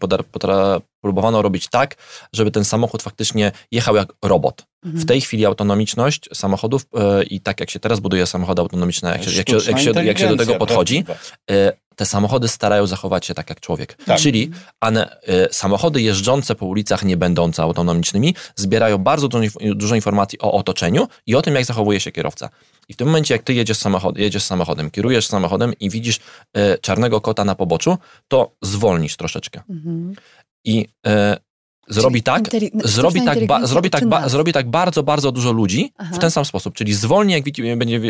próbowano 1.00 1.42
robić 1.42 1.68
tak, 1.68 1.96
żeby 2.32 2.50
ten 2.50 2.64
samochód 2.64 3.02
faktycznie 3.02 3.52
jechał 3.72 3.96
jak 3.96 4.08
robot. 4.24 4.66
Mhm. 4.84 5.02
W 5.02 5.06
tej 5.06 5.20
chwili 5.20 5.46
autonomiczność 5.46 6.28
samochodów 6.34 6.86
yy, 6.94 7.24
i 7.24 7.40
tak 7.40 7.60
jak 7.60 7.70
się 7.70 7.80
teraz 7.80 8.00
buduje 8.00 8.26
samochody 8.26 8.62
autonomiczne, 8.62 9.10
jak 9.10 9.22
się, 9.22 9.30
jak 9.30 9.48
się, 9.48 9.56
jak 9.70 9.78
się, 9.78 10.04
jak 10.04 10.18
się 10.18 10.28
do 10.28 10.36
tego 10.36 10.54
podchodzi, 10.54 11.04
yy, 11.50 11.72
te 11.98 12.06
samochody 12.06 12.48
starają 12.48 12.86
zachować 12.86 13.26
się 13.26 13.34
tak 13.34 13.50
jak 13.50 13.60
człowiek. 13.60 13.94
Tak. 13.94 14.18
Czyli 14.18 14.50
one, 14.80 15.16
y, 15.28 15.48
samochody 15.50 16.02
jeżdżące 16.02 16.54
po 16.54 16.66
ulicach, 16.66 17.02
nie 17.02 17.16
będące 17.16 17.62
autonomicznymi, 17.62 18.34
zbierają 18.56 18.98
bardzo 18.98 19.28
dużo, 19.28 19.58
dużo, 19.74 19.94
informacji 19.94 20.38
o 20.38 20.52
otoczeniu 20.52 21.08
i 21.26 21.34
o 21.34 21.42
tym, 21.42 21.54
jak 21.54 21.64
zachowuje 21.64 22.00
się 22.00 22.12
kierowca. 22.12 22.50
I 22.88 22.94
w 22.94 22.96
tym 22.96 23.06
momencie, 23.06 23.34
jak 23.34 23.42
ty 23.42 23.54
jedziesz, 23.54 23.76
samochod, 23.76 24.18
jedziesz 24.18 24.42
samochodem, 24.42 24.90
kierujesz 24.90 25.26
samochodem 25.26 25.72
i 25.80 25.90
widzisz 25.90 26.16
y, 26.16 26.78
czarnego 26.80 27.20
kota 27.20 27.44
na 27.44 27.54
poboczu, 27.54 27.98
to 28.28 28.52
zwolnisz 28.62 29.16
troszeczkę. 29.16 29.62
Mhm. 29.70 30.14
I 30.64 30.88
y, 31.06 31.10
zrobi 31.88 32.22
tak, 32.22 32.48
zrobi 32.84 33.22
tak, 33.22 33.46
ba, 33.46 33.66
zrobi, 33.66 33.90
tak 33.90 34.06
ba, 34.06 34.28
zrobi 34.28 34.52
tak 34.52 34.70
bardzo, 34.70 35.02
bardzo 35.02 35.32
dużo 35.32 35.52
ludzi 35.52 35.92
Aha. 35.98 36.14
w 36.14 36.18
ten 36.18 36.30
sam 36.30 36.44
sposób, 36.44 36.74
czyli 36.74 36.94
zwolni, 36.94 37.32
jak 37.32 37.44
widzi, 37.44 37.76
będzie, 37.76 38.00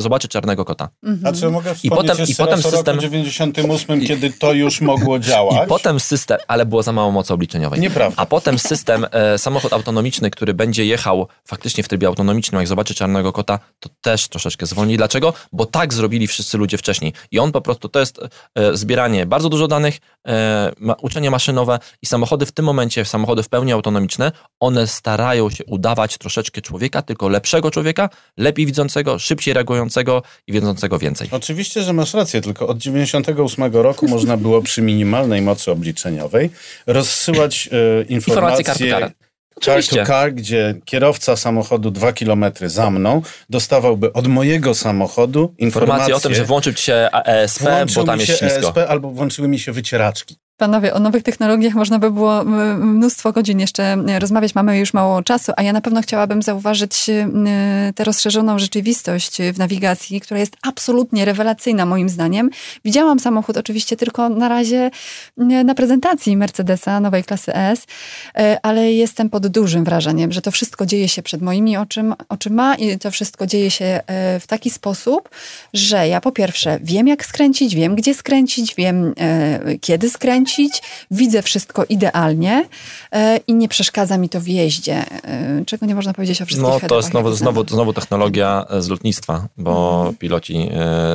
zobaczy 0.00 0.28
czarnego 0.28 0.64
kota. 0.64 0.88
Mhm. 1.02 1.34
A 1.34 1.38
czy 1.38 1.50
mogę 1.50 1.74
I 1.82 1.90
potem, 1.90 2.16
i 2.28 2.34
potem 2.34 2.62
system 2.62 3.00
98, 3.00 4.02
i, 4.02 4.06
kiedy 4.06 4.30
to 4.30 4.52
już 4.52 4.80
mogło 4.80 5.18
działać? 5.28 5.66
I 5.66 5.68
potem 5.68 6.00
system, 6.00 6.38
ale 6.48 6.66
było 6.66 6.82
za 6.82 6.92
mało 6.92 7.10
mocy 7.10 7.34
obliczeniowej. 7.34 7.80
Nieprawda. 7.80 8.22
A 8.22 8.26
potem 8.26 8.58
system, 8.58 9.06
e, 9.10 9.38
samochód 9.38 9.72
autonomiczny, 9.72 10.30
który 10.30 10.54
będzie 10.54 10.84
jechał 10.84 11.28
faktycznie 11.44 11.84
w 11.84 11.88
trybie 11.88 12.06
autonomicznym, 12.06 12.58
jak 12.58 12.68
zobaczy 12.68 12.94
czarnego 12.94 13.32
kota, 13.32 13.58
to 13.80 13.88
też 14.00 14.28
troszeczkę 14.28 14.66
zwolni. 14.66 14.96
Dlaczego? 14.96 15.32
Bo 15.52 15.66
tak 15.66 15.94
zrobili 15.94 16.26
wszyscy 16.26 16.58
ludzie 16.58 16.78
wcześniej. 16.78 17.12
I 17.30 17.38
on 17.38 17.52
po 17.52 17.60
prostu, 17.60 17.88
to 17.88 18.00
jest 18.00 18.20
e, 18.54 18.76
zbieranie 18.76 19.26
bardzo 19.26 19.48
dużo 19.48 19.68
danych, 19.68 19.96
e, 19.96 20.00
uczenie 21.02 21.30
maszynowe 21.30 21.78
i 22.02 22.06
samochody 22.06 22.46
w 22.46 22.52
tym 22.52 22.64
momencie, 22.64 23.04
samochody 23.04 23.42
w 23.42 23.48
pełni 23.48 23.72
autonomiczne, 23.72 24.32
one 24.60 24.86
starają 24.86 25.50
się 25.50 25.64
udawać 25.64 26.18
troszeczkę 26.18 26.60
człowieka, 26.60 27.02
tylko 27.02 27.28
lepszego 27.28 27.70
człowieka, 27.70 28.08
lepiej 28.36 28.66
widzącego, 28.66 29.18
szybciej 29.18 29.54
reagującego 29.54 30.22
i 30.46 30.52
wiedzącego 30.52 30.98
więcej. 30.98 31.28
Oczywiście, 31.30 31.82
że 31.82 31.92
masz 31.92 32.14
rację, 32.14 32.40
tylko 32.40 32.68
od 32.68 32.78
98 32.78 33.72
roku 33.72 34.08
można 34.16 34.36
było 34.36 34.62
przy 34.62 34.82
minimalnej 34.82 35.42
mocy 35.42 35.70
obliczeniowej 35.70 36.50
rozsyłać 36.86 37.68
e, 37.72 38.02
informacje... 38.02 38.58
Informacje 38.58 39.25
Car 39.60 39.84
to 39.84 40.06
car, 40.06 40.34
gdzie 40.34 40.74
kierowca 40.84 41.36
samochodu 41.36 41.90
dwa 41.90 42.12
kilometry 42.12 42.68
za 42.68 42.90
mną 42.90 43.22
dostawałby 43.50 44.12
od 44.12 44.26
mojego 44.26 44.74
samochodu 44.74 45.54
informację 45.58 46.16
o 46.16 46.20
tym, 46.20 46.34
że 46.34 46.44
włączył 46.44 46.72
ci 46.72 46.82
się 46.82 47.08
ESP, 47.26 47.64
bo 47.94 48.04
tam 48.04 48.20
jest 48.20 48.38
ślisko. 48.38 48.58
ESP, 48.58 48.78
albo 48.88 49.10
włączyły 49.10 49.48
mi 49.48 49.58
się 49.58 49.72
wycieraczki. 49.72 50.36
Panowie, 50.56 50.94
o 50.94 51.00
nowych 51.00 51.22
technologiach 51.22 51.74
można 51.74 51.98
by 51.98 52.10
było 52.10 52.44
mnóstwo 52.78 53.32
godzin 53.32 53.60
jeszcze 53.60 53.96
rozmawiać. 54.18 54.54
Mamy 54.54 54.78
już 54.78 54.94
mało 54.94 55.22
czasu, 55.22 55.52
a 55.56 55.62
ja 55.62 55.72
na 55.72 55.80
pewno 55.80 56.02
chciałabym 56.02 56.42
zauważyć 56.42 57.06
tę 57.94 58.04
rozszerzoną 58.04 58.58
rzeczywistość 58.58 59.38
w 59.52 59.58
nawigacji, 59.58 60.20
która 60.20 60.40
jest 60.40 60.56
absolutnie 60.62 61.24
rewelacyjna 61.24 61.86
moim 61.86 62.08
zdaniem. 62.08 62.50
Widziałam 62.84 63.20
samochód 63.20 63.56
oczywiście 63.56 63.96
tylko 63.96 64.28
na 64.28 64.48
razie 64.48 64.90
na 65.64 65.74
prezentacji 65.74 66.36
Mercedesa 66.36 67.00
nowej 67.00 67.24
klasy 67.24 67.54
S, 67.54 67.86
e, 68.34 68.58
ale 68.62 68.92
jestem 68.92 69.30
pod 69.30 69.46
dużym 69.46 69.84
wrażeniem, 69.84 70.32
że 70.32 70.42
to 70.42 70.50
wszystko 70.50 70.86
dzieje 70.86 71.08
się 71.08 71.22
przed 71.22 71.42
moimi 71.42 71.76
oczyma, 72.28 72.74
i 72.74 72.98
to 72.98 73.10
wszystko 73.10 73.46
dzieje 73.46 73.70
się 73.70 73.84
e, 73.84 74.40
w 74.40 74.46
taki 74.46 74.70
sposób, 74.70 75.28
że 75.74 76.08
ja 76.08 76.20
po 76.20 76.32
pierwsze 76.32 76.78
wiem 76.82 77.08
jak 77.08 77.24
skręcić, 77.24 77.74
wiem 77.74 77.94
gdzie 77.94 78.14
skręcić, 78.14 78.74
wiem 78.74 79.14
e, 79.18 79.78
kiedy 79.78 80.10
skręcić, 80.10 80.45
widzę 81.10 81.42
wszystko 81.42 81.84
idealnie 81.84 82.68
e, 83.12 83.36
i 83.36 83.54
nie 83.54 83.68
przeszkadza 83.68 84.18
mi 84.18 84.28
to 84.28 84.40
w 84.40 84.48
jeździe, 84.48 85.04
e, 85.24 85.64
czego 85.66 85.86
nie 85.86 85.94
można 85.94 86.12
powiedzieć 86.12 86.42
o 86.42 86.46
wszystkich 86.46 86.82
No 86.82 86.88
to 86.88 86.96
jest 86.96 87.10
znowu, 87.10 87.32
znowu, 87.32 87.64
znowu 87.68 87.92
technologia 87.92 88.66
e, 88.70 88.82
z 88.82 88.88
lotnictwa, 88.88 89.48
bo 89.56 89.96
mhm. 89.98 90.16
piloci 90.16 90.70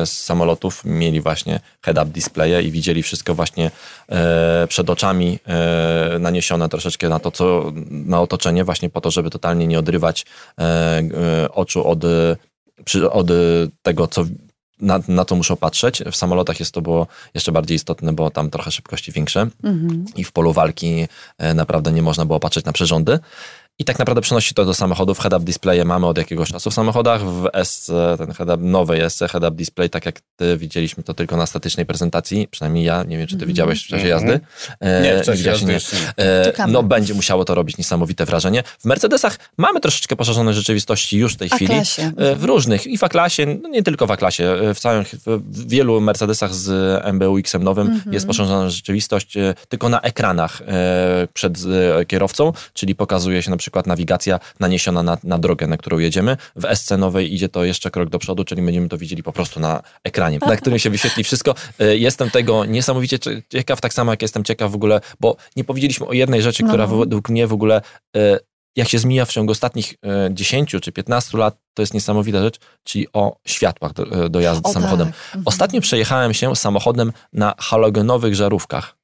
z 0.06 0.10
samolotów 0.10 0.82
mieli 0.86 1.22
właśnie 1.22 1.60
head-up 1.82 2.12
displaye 2.12 2.62
i 2.64 2.72
widzieli 2.72 3.04
wszystko 3.04 3.36
właśnie 3.36 3.72
przed 4.68 4.90
oczami 4.90 5.40
naniesione 6.20 6.70
troszeczkę 6.70 7.10
na 7.10 7.20
to, 7.20 7.32
co 7.32 7.72
na 7.90 8.22
otoczenie, 8.22 8.64
właśnie 8.64 8.90
po 8.90 9.02
to, 9.02 9.12
żeby 9.12 9.30
totalnie 9.30 9.68
nie 9.68 9.80
odrywać 9.80 10.26
oczu 11.54 11.88
od 11.88 12.04
od 13.12 13.28
tego, 13.82 14.08
co 14.08 14.26
na, 14.82 15.00
na 15.08 15.26
to 15.26 15.36
muszą 15.36 15.56
patrzeć. 15.56 16.04
W 16.12 16.16
samolotach 16.16 16.60
jest 16.60 16.72
to 16.72 16.82
było 16.82 17.08
jeszcze 17.34 17.52
bardziej 17.52 17.76
istotne, 17.76 18.14
bo 18.14 18.30
tam 18.30 18.50
trochę 18.50 18.72
szybkości 18.72 19.12
większe 19.12 19.48
Mhm. 19.64 20.06
i 20.16 20.24
w 20.24 20.32
polu 20.32 20.54
walki 20.54 21.08
e, 21.38 21.54
naprawdę 21.54 21.92
nie 21.92 22.02
można 22.02 22.26
było 22.26 22.40
patrzeć 22.40 22.66
na 22.66 22.74
przyrządy. 22.74 23.20
I 23.82 23.86
tak 23.86 24.00
naprawdę 24.00 24.22
przenosi 24.22 24.54
to 24.54 24.66
do 24.66 24.74
samochodów. 24.74 25.20
Head-up 25.20 25.46
displaye 25.46 25.86
mamy 25.86 26.06
od 26.08 26.18
jakiegoś 26.18 26.50
czasu 26.52 26.72
w 26.72 26.74
samochodach. 26.74 27.22
W 27.26 27.48
SC, 27.64 27.92
ten 28.18 28.32
head-up, 28.34 28.58
nowej 28.64 29.10
SC 29.10 29.20
head-up 29.32 29.52
display, 29.52 29.90
tak 29.90 30.06
jak 30.06 30.22
ty 30.36 30.58
widzieliśmy 30.58 31.04
to 31.04 31.14
tylko 31.14 31.38
na 31.38 31.46
statycznej 31.46 31.86
prezentacji, 31.86 32.48
przynajmniej 32.52 32.84
ja, 32.86 33.04
nie 33.04 33.18
wiem 33.18 33.28
czy 33.28 33.34
ty 33.34 33.36
Mhm. 33.36 33.48
widziałeś 33.48 33.84
w 33.84 33.88
czasie 33.88 34.04
Mhm. 34.04 34.10
jazdy. 34.10 34.46
E, 34.80 35.02
Nie, 35.02 35.24
w 35.24 35.26
czasie 35.26 35.44
jazdy 35.50 35.74
nie. 35.74 35.80
E. 36.26 36.68
No 36.68 36.84
będzie 36.84 37.14
musiało 37.14 37.46
to 37.46 37.56
robić 37.56 37.78
niesamowite 37.78 38.26
wrażenie. 38.26 38.64
W 38.80 38.86
Mercedesach 38.86 39.38
mamy 39.58 39.80
troszeczkę 39.80 40.16
poszerzonej 40.16 40.54
rzeczywistości 40.54 41.18
już 41.18 41.34
w 41.34 41.38
tej 41.38 41.50
chwili. 41.50 41.74
klasie. 41.76 42.12
E, 42.18 42.36
W 42.36 42.44
różnych, 42.44 42.88
i 42.88 42.98
w 42.98 43.04
A-klasie, 43.04 43.46
no 43.62 43.70
nie 43.70 43.84
tylko 43.84 44.08
w 44.08 44.12
A-klasie, 44.12 44.56
w 44.76 44.80
całym, 44.80 45.04
w 45.28 45.68
wielu 45.70 46.02
Mercedesach 46.02 46.54
z 46.56 46.70
MBUX-em 47.14 47.64
nowym 47.64 47.88
Mhm. 47.88 48.14
jest 48.14 48.28
poszerzona 48.28 48.70
rzeczywistość 48.70 49.34
tylko 49.70 49.90
na 49.90 50.02
ekranach 50.02 50.62
przed 51.34 51.58
kierowcą, 52.08 52.54
czyli 52.74 52.96
pokazuje 52.96 53.44
się 53.44 53.52
na 53.52 53.58
przykład 53.58 53.71
nawigacja 53.86 54.40
naniesiona 54.60 55.04
na, 55.04 55.18
na 55.24 55.38
drogę, 55.38 55.68
na 55.68 55.78
którą 55.78 55.98
jedziemy. 56.00 56.38
W 56.56 56.76
SC 56.76 56.92
nowej 56.98 57.34
idzie 57.34 57.50
to 57.50 57.64
jeszcze 57.64 57.92
krok 57.92 58.10
do 58.10 58.20
przodu, 58.20 58.44
czyli 58.44 58.62
będziemy 58.62 58.90
to 58.90 58.98
widzieli 58.98 59.24
po 59.24 59.34
prostu 59.34 59.60
na 59.60 59.82
ekranie, 60.04 60.40
na 60.48 60.56
którym 60.58 60.80
się 60.80 60.90
wyświetli 60.90 61.24
wszystko. 61.24 61.56
E, 61.80 61.98
Jestem 61.98 62.30
tego 62.30 62.66
niesamowicie 62.66 63.20
cie- 63.20 63.42
ciekaw, 63.50 63.82
tak 63.82 63.94
samo 63.94 64.12
jak 64.12 64.22
jestem 64.22 64.44
ciekaw 64.44 64.72
w 64.72 64.76
ogóle, 64.76 65.02
bo 65.20 65.36
nie 65.56 65.64
powiedzieliśmy 65.64 66.08
o 66.08 66.14
jednej 66.14 66.42
rzeczy, 66.42 66.64
No. 66.64 66.70
która 66.70 66.88
według 66.88 67.30
mnie 67.30 67.48
w 67.48 67.54
ogóle 67.54 67.82
e, 68.18 68.40
jak 68.76 68.88
się 68.90 69.00
zmienia 69.00 69.26
w 69.26 69.32
ciągu 69.32 69.52
ostatnich 69.52 69.94
e, 70.06 70.30
10 70.34 70.76
czy 70.82 70.92
15 70.92 71.38
lat, 71.38 71.58
to 71.74 71.82
jest 71.82 71.94
niesamowita 71.94 72.42
rzecz, 72.42 72.60
czyli 72.84 73.08
o 73.14 73.36
światłach 73.48 73.94
do, 73.94 74.26
e, 74.26 74.30
do 74.30 74.40
jazdy 74.40 74.70
O, 74.70 74.74
samochodem. 74.74 75.12
tak. 75.32 75.42
Ostatnio 75.46 75.82
przejechałem 75.82 76.34
się 76.34 76.56
samochodem 76.56 77.12
na 77.34 77.54
halogenowych 77.58 78.36
żarówkach. 78.36 78.96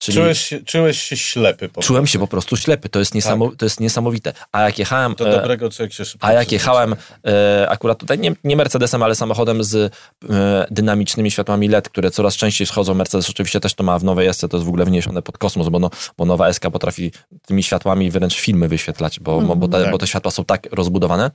Czyli 0.00 0.18
Czułeś 0.18 0.40
się, 0.40 0.62
czułeś 0.62 1.02
się 1.02 1.16
ślepy 1.16 1.68
po 1.68 1.82
czułem 1.82 2.02
prostu. 2.02 2.12
się 2.12 2.18
po 2.18 2.26
prostu 2.26 2.56
ślepy. 2.56 2.88
To 2.88 2.98
jest, 2.98 3.14
niesamo, 3.14 3.52
to 3.58 3.66
jest 3.66 3.80
niesamowite. 3.80 4.32
A 4.52 4.62
jak 4.62 4.78
jechałem. 4.78 5.14
Do 5.14 5.28
e, 5.28 5.32
dobrego 5.32 5.70
człowiek 5.70 5.92
się 5.92 6.04
szybko 6.04 6.26
a 6.26 6.32
jak 6.32 6.52
jechałem 6.52 6.96
e, 7.26 7.66
akurat 7.68 7.98
tutaj, 7.98 8.18
nie, 8.18 8.32
nie 8.44 8.56
Mercedesem, 8.56 9.02
ale 9.02 9.14
samochodem 9.14 9.64
z 9.64 9.74
e, 10.30 10.66
dynamicznymi 10.70 11.30
światłami 11.30 11.68
LED, 11.68 11.88
które 11.88 12.10
coraz 12.10 12.36
częściej 12.36 12.66
wchodzą, 12.66 12.94
Mercedes 12.94 13.30
oczywiście 13.30 13.60
też 13.60 13.74
to 13.74 13.84
ma 13.84 13.98
w 13.98 14.04
nowej 14.04 14.34
SC, 14.34 14.40
to 14.40 14.56
jest 14.56 14.64
w 14.64 14.68
ogóle 14.68 14.84
wniesione 14.84 15.22
pod 15.22 15.38
kosmos, 15.38 15.68
bo, 15.68 15.78
no, 15.78 15.90
bo 16.18 16.24
nowa 16.24 16.52
SK 16.52 16.62
potrafi 16.72 17.12
tymi 17.46 17.62
światłami 17.62 18.10
wręcz 18.10 18.36
filmy 18.40 18.68
wyświetlać, 18.68 19.20
bo, 19.20 19.40
bo, 19.40 19.68
te, 19.68 19.82
Tak. 19.82 19.92
bo 19.92 19.98
te 19.98 20.06
światła 20.06 20.30
są 20.30 20.44
tak 20.44 20.68
rozbudowane. 20.72 21.30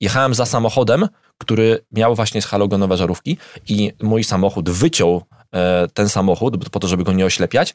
Jechałem 0.00 0.34
za 0.34 0.46
samochodem, 0.46 1.08
który 1.38 1.84
miał 1.92 2.14
właśnie 2.14 2.40
halogenowe 2.40 2.96
żarówki 2.96 3.36
i 3.68 3.92
mój 4.02 4.24
samochód 4.24 4.70
wyciął 4.70 5.22
e, 5.54 5.86
ten 5.94 6.08
samochód 6.08 6.68
po 6.70 6.80
to, 6.80 6.88
żeby 6.88 7.04
go 7.04 7.12
nie 7.12 7.26
oślepiać. 7.26 7.74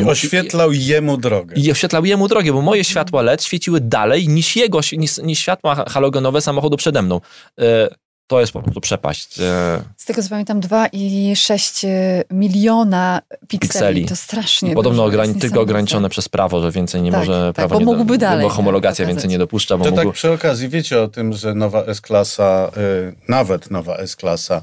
I 0.00 0.04
mo- 0.04 0.10
oświetlał 0.10 0.72
jemu 0.72 1.16
drogę. 1.16 1.56
i 1.56 1.70
oświetlał 1.70 2.04
jemu 2.04 2.28
drogę, 2.28 2.52
bo 2.52 2.62
moje 2.62 2.84
światła 2.84 3.22
LED 3.22 3.44
świeciły 3.44 3.80
dalej 3.80 4.28
niż 4.28 4.56
jego, 4.56 4.80
niż, 4.92 5.18
niż 5.18 5.38
światła 5.38 5.84
halogenowe 5.88 6.40
samochodu 6.40 6.76
przede 6.76 7.02
mną. 7.02 7.20
E, 7.60 7.88
to 8.32 8.40
jest 8.40 8.52
po 8.52 8.62
prostu 8.62 8.80
przepaść. 8.80 9.40
E, 9.40 9.82
Z 9.96 10.04
tego 10.04 10.22
co 10.22 10.28
pamiętam 10.28 10.60
2,6 10.60 11.86
miliona 12.30 13.22
pikseli. 13.48 13.58
Pikseli. 13.58 14.04
To 14.04 14.16
strasznie 14.16 14.74
podobno 14.74 15.08
jest 15.10 15.40
tylko 15.40 15.60
ograniczone 15.60 16.08
przez 16.08 16.28
prawo, 16.28 16.62
że 16.62 16.70
więcej 16.70 17.02
nie 17.02 17.10
Tak, 17.10 17.20
może 17.20 17.46
tak, 17.46 17.54
prawo 17.54 17.74
bo 17.74 17.78
nie 17.78 17.84
mógłby 17.84 18.18
dalej, 18.18 18.42
bo 18.42 18.48
tak, 18.48 18.56
homologacja 18.56 19.04
pokazać. 19.04 19.14
więcej 19.14 19.30
nie 19.30 19.38
dopuszcza, 19.38 19.78
bo 19.78 19.84
To 19.84 19.90
mógł, 19.90 20.02
tak 20.02 20.12
przy 20.12 20.32
okazji, 20.32 20.68
wiecie 20.68 21.02
o 21.02 21.08
tym, 21.08 21.32
że 21.32 21.54
nowa 21.54 21.82
S-klasa, 21.84 22.70
y, 22.76 23.14
nawet 23.28 23.70
nowa 23.70 23.96
S-klasa 23.96 24.62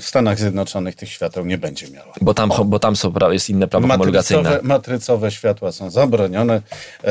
w 0.00 0.04
Stanach 0.04 0.38
Zjednoczonych 0.38 0.94
tych 0.94 1.08
świateł 1.08 1.46
nie 1.46 1.58
będzie 1.58 1.90
miała. 1.90 2.12
bo 2.20 2.34
tam, 2.34 2.50
bo 2.64 2.78
tam 2.78 2.96
są, 2.96 3.12
jest 3.30 3.50
inne 3.50 3.68
prawo 3.68 3.88
homologacyjne. 3.88 4.42
Matrycowe, 4.42 4.68
matrycowe 4.68 5.30
światła 5.30 5.72
są 5.72 5.90
zabronione. 5.90 6.60
E, 7.04 7.10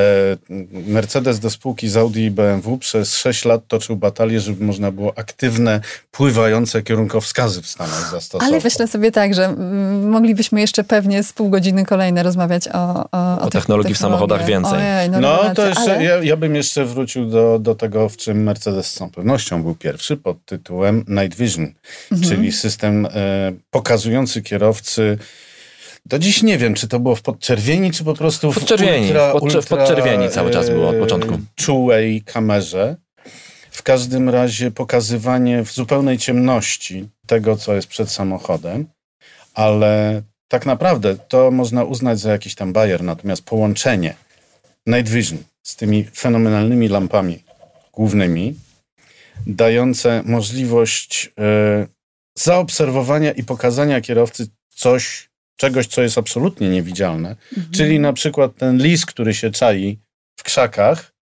Mercedes 0.88 1.40
do 1.40 1.50
spółki 1.50 1.90
z 1.90 1.98
Audi 1.98 2.20
i 2.20 2.32
BMW 2.32 2.78
przez 2.78 3.18
6 3.18 3.46
lat 3.46 3.62
toczył 3.68 3.96
batalię, 3.96 4.40
żeby 4.40 4.66
można 4.66 4.92
było 4.92 5.14
aktywne, 5.18 5.82
pływające 6.12 6.82
kierunkowskazy 6.82 7.62
w 7.62 7.68
Stanach 7.68 8.12
zastosować. 8.12 8.48
Ale 8.48 8.60
myślę 8.64 8.88
sobie 8.88 9.12
tak, 9.12 9.34
że 9.34 9.46
mm, 9.46 10.10
moglibyśmy 10.10 10.62
jeszcze 10.62 10.84
pewnie 10.84 11.24
z 11.24 11.34
pół 11.34 11.50
godziny 11.50 11.86
kolejne 11.86 12.24
rozmawiać 12.24 12.68
o, 12.68 13.06
o, 13.12 13.40
O 13.40 13.50
tych 13.50 13.62
technologii 13.62 13.96
w 13.96 13.98
samochodach 13.98 14.46
więcej. 14.46 14.80
Ojej, 14.80 15.10
no 15.10 15.20
No 15.20 15.56
to 15.56 15.66
jeszcze, 15.68 15.82
ale... 15.96 16.04
ja, 16.04 16.16
ja 16.24 16.38
bym 16.38 16.56
jeszcze 16.56 16.86
wrócił 16.86 17.26
do, 17.30 17.60
do 17.60 17.76
tego, 17.76 18.10
w 18.10 18.18
czym 18.18 18.44
Mercedes 18.44 18.88
z 18.88 18.94
całą 18.94 19.12
pewnością 19.12 19.64
był 19.64 19.76
pierwszy, 19.76 20.18
pod 20.18 20.46
tytułem 20.46 21.06
Night 21.08 21.40
Vision, 21.40 21.74
Mhm. 22.12 22.32
czyli 22.32 22.52
system 22.56 23.06
e, 23.06 23.10
pokazujący 23.72 24.42
kierowcy. 24.42 25.18
Do 26.06 26.20
dziś 26.20 26.44
nie 26.44 26.58
wiem, 26.58 26.74
czy 26.74 26.88
to 26.88 27.00
było 27.00 27.16
w 27.16 27.22
podczerwieni, 27.22 27.92
czy 27.92 28.04
po 28.04 28.14
prostu 28.14 28.52
w 28.52 28.56
Podczerwieni, 28.56 29.08
ultra, 29.08 29.32
w 29.32 29.44
ultra, 29.44 29.62
podczerwieni 29.62 30.30
cały 30.30 30.52
czas 30.52 30.70
było 30.70 30.90
od 30.90 30.96
e, 30.96 31.00
początku. 31.00 31.40
Czułej 31.56 32.22
kamerze. 32.22 32.96
W 33.72 33.84
każdym 33.84 34.30
razie 34.30 34.72
pokazywanie 34.72 35.64
w 35.64 35.72
zupełnej 35.72 36.18
ciemności 36.18 37.10
tego, 37.28 37.58
co 37.58 37.76
jest 37.76 37.88
przed 37.88 38.12
samochodem, 38.12 38.88
ale 39.54 40.22
tak 40.48 40.66
naprawdę 40.66 41.18
to 41.28 41.52
można 41.52 41.84
uznać 41.84 42.20
za 42.20 42.32
jakiś 42.32 42.56
tam 42.56 42.74
bajer, 42.74 43.04
natomiast 43.04 43.44
połączenie 43.44 44.16
Night 44.88 45.10
Vision 45.10 45.38
z 45.64 45.76
tymi 45.76 46.04
fenomenalnymi 46.16 46.88
lampami 46.88 47.44
głównymi, 47.94 48.56
dające 49.48 50.24
możliwość 50.26 51.32
e, 51.40 51.88
zaobserwowania 52.38 53.32
i 53.32 53.44
pokazania 53.44 54.02
kierowcy 54.02 54.48
coś, 54.70 55.30
czegoś, 55.58 55.88
co 55.88 56.02
jest 56.02 56.18
absolutnie 56.18 56.70
niewidzialne, 56.70 57.30
Mhm. 57.58 57.74
czyli 57.74 58.00
na 58.00 58.14
przykład 58.14 58.56
ten 58.58 58.78
lis, 58.78 59.06
który 59.06 59.34
się 59.34 59.52
czai 59.52 60.00
w 60.36 60.44
krzakach, 60.44 61.16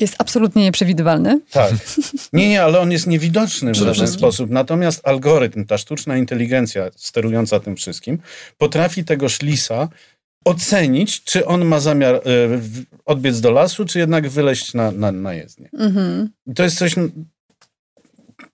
Jest 0.00 0.14
absolutnie 0.18 0.62
nieprzewidywalny. 0.62 1.40
tak. 1.50 1.72
Nie, 2.32 2.48
nie, 2.48 2.62
ale 2.62 2.80
on 2.80 2.92
jest 2.92 3.06
niewidoczny 3.06 3.72
w 3.72 3.74
żaden 3.76 4.08
sposób. 4.08 4.50
Natomiast 4.50 5.00
algorytm, 5.08 5.64
ta 5.64 5.78
sztuczna 5.78 6.16
inteligencja 6.16 6.90
sterująca 6.96 7.60
tym 7.60 7.76
wszystkim, 7.76 8.18
potrafi 8.58 9.04
tego 9.04 9.28
szlisa 9.28 9.88
ocenić, 10.44 11.24
czy 11.24 11.46
on 11.46 11.64
ma 11.64 11.80
zamiar 11.80 12.20
w- 12.58 12.82
odbiec 13.04 13.40
do 13.40 13.50
lasu, 13.50 13.84
czy 13.84 13.98
jednak 13.98 14.28
wyleść 14.28 14.74
na, 14.74 14.90
na, 14.90 15.12
na 15.12 15.34
jezdnię. 15.34 15.68
Mhm. 15.78 16.28
I 16.46 16.54
to 16.54 16.62
jest 16.62 16.78
coś 16.78 16.94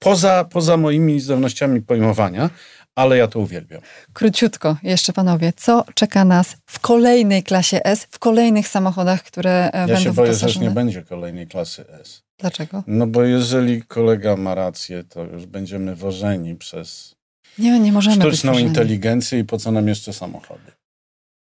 poza, 0.00 0.44
poza 0.44 0.76
moimi 0.76 1.20
zdolnościami 1.20 1.82
pojmowania, 1.82 2.50
ale 2.94 3.16
ja 3.16 3.28
to 3.28 3.38
uwielbiam. 3.40 3.80
Króciutko 4.12 4.76
jeszcze 4.82 5.12
panowie, 5.12 5.52
co 5.56 5.84
czeka 5.94 6.24
nas 6.24 6.56
w 6.66 6.80
kolejnej 6.80 7.42
klasie 7.42 7.84
S, 7.84 8.06
w 8.10 8.18
kolejnych 8.18 8.68
samochodach, 8.68 9.22
które 9.22 9.70
e, 9.72 9.78
Ja 9.78 9.86
będą 9.86 10.02
się 10.02 10.12
boję, 10.12 10.34
że 10.34 10.46
już 10.46 10.58
nie 10.58 10.70
będzie 10.70 11.02
kolejnej 11.02 11.46
klasy 11.46 11.84
S. 11.88 12.22
Dlaczego? 12.38 12.82
No 12.86 13.06
bo 13.06 13.22
jeżeli 13.22 13.82
kolega 13.82 14.36
ma 14.36 14.54
rację, 14.54 15.04
to 15.04 15.24
już 15.24 15.46
będziemy 15.46 15.96
wożeni 15.96 16.56
przez 16.56 17.14
Nie, 17.58 17.80
nie 17.80 17.92
możemy 17.92 18.16
sztuczną 18.16 18.58
inteligencję 18.58 19.38
i 19.38 19.44
po 19.44 19.58
co 19.58 19.72
nam 19.72 19.88
jeszcze 19.88 20.12
samochody? 20.12 20.72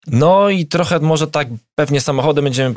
No 0.07 0.49
i 0.49 0.65
trochę 0.65 0.99
może 0.99 1.27
tak, 1.27 1.47
pewnie 1.75 2.01
samochody 2.01 2.41
będziemy, 2.41 2.75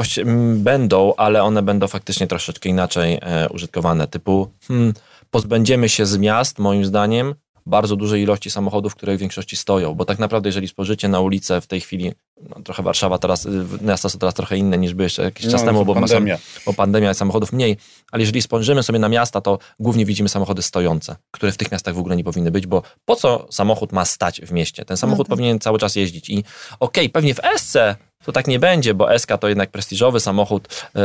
będą, 0.57 1.15
ale 1.17 1.43
one 1.43 1.63
będą 1.63 1.89
faktycznie 1.89 2.27
troszeczkę 2.27 2.69
inaczej 2.69 3.19
e, 3.23 3.49
użytkowane. 3.49 4.09
Typu, 4.09 4.51
hmm, 4.69 4.95
pozbędziemy 5.31 5.89
się 5.89 6.07
z 6.07 6.19
miast, 6.19 6.59
moim 6.59 6.85
zdaniem, 6.85 7.35
bardzo 7.67 7.97
dużej 7.97 8.23
ilości 8.23 8.51
samochodów, 8.51 8.95
które 8.95 9.17
w 9.17 9.21
większości 9.21 9.57
stoją, 9.57 9.95
bo 9.95 10.05
tak 10.05 10.19
naprawdę 10.19 10.49
jeżeli 10.49 10.69
spojrzycie 10.69 11.09
na 11.09 11.21
ulicę 11.21 11.61
w 11.61 11.67
tej 11.67 11.81
chwili, 11.81 12.13
no, 12.49 12.63
trochę 12.65 12.83
Warszawa 12.83 13.19
teraz, 13.19 13.47
y, 13.47 13.65
miasta 13.81 14.09
są 14.09 14.19
teraz 14.19 14.35
trochę 14.35 14.57
inne 14.57 14.79
niż 14.79 14.95
były 14.95 15.05
jeszcze 15.05 15.23
jakiś 15.23 15.47
czas 15.47 15.61
No, 15.61 15.67
temu, 15.67 15.85
bo, 15.85 15.95
sam, 15.95 16.03
pandemia. 16.03 16.39
bo 16.67 16.73
pandemia 16.73 17.09
jest 17.09 17.19
samochodów 17.19 17.53
mniej, 17.53 17.77
ale 18.13 18.23
jeżeli 18.23 18.43
spojrzymy 18.43 18.83
sobie 18.83 18.99
na 18.99 19.09
miasta, 19.09 19.41
to 19.41 19.59
głównie 19.81 20.07
widzimy 20.07 20.29
samochody 20.29 20.63
stojące, 20.63 21.17
które 21.31 21.53
w 21.53 21.57
tych 21.57 21.73
miastach 21.73 21.95
w 21.95 21.99
ogóle 21.99 22.17
nie 22.17 22.25
powinny 22.25 22.51
być, 22.51 22.67
bo 22.67 22.83
po 23.05 23.17
co 23.17 23.47
samochód 23.51 23.93
ma 23.93 24.05
stać 24.05 24.41
w 24.41 24.53
mieście? 24.53 24.85
Ten 24.85 24.97
samochód 24.97 25.27
tak. 25.27 25.31
powinien 25.31 25.59
cały 25.61 25.79
czas 25.79 25.97
jeździć 25.97 26.31
i 26.31 26.45
okej, 26.81 27.11
pewnie 27.11 27.35
w 27.35 27.41
SC 27.57 27.77
to 28.27 28.33
tak 28.33 28.47
nie 28.47 28.59
będzie, 28.59 28.95
bo 28.95 29.19
SK 29.19 29.29
to 29.41 29.49
jednak 29.49 29.71
prestiżowy 29.71 30.21
samochód 30.21 30.69
yy, 30.95 31.03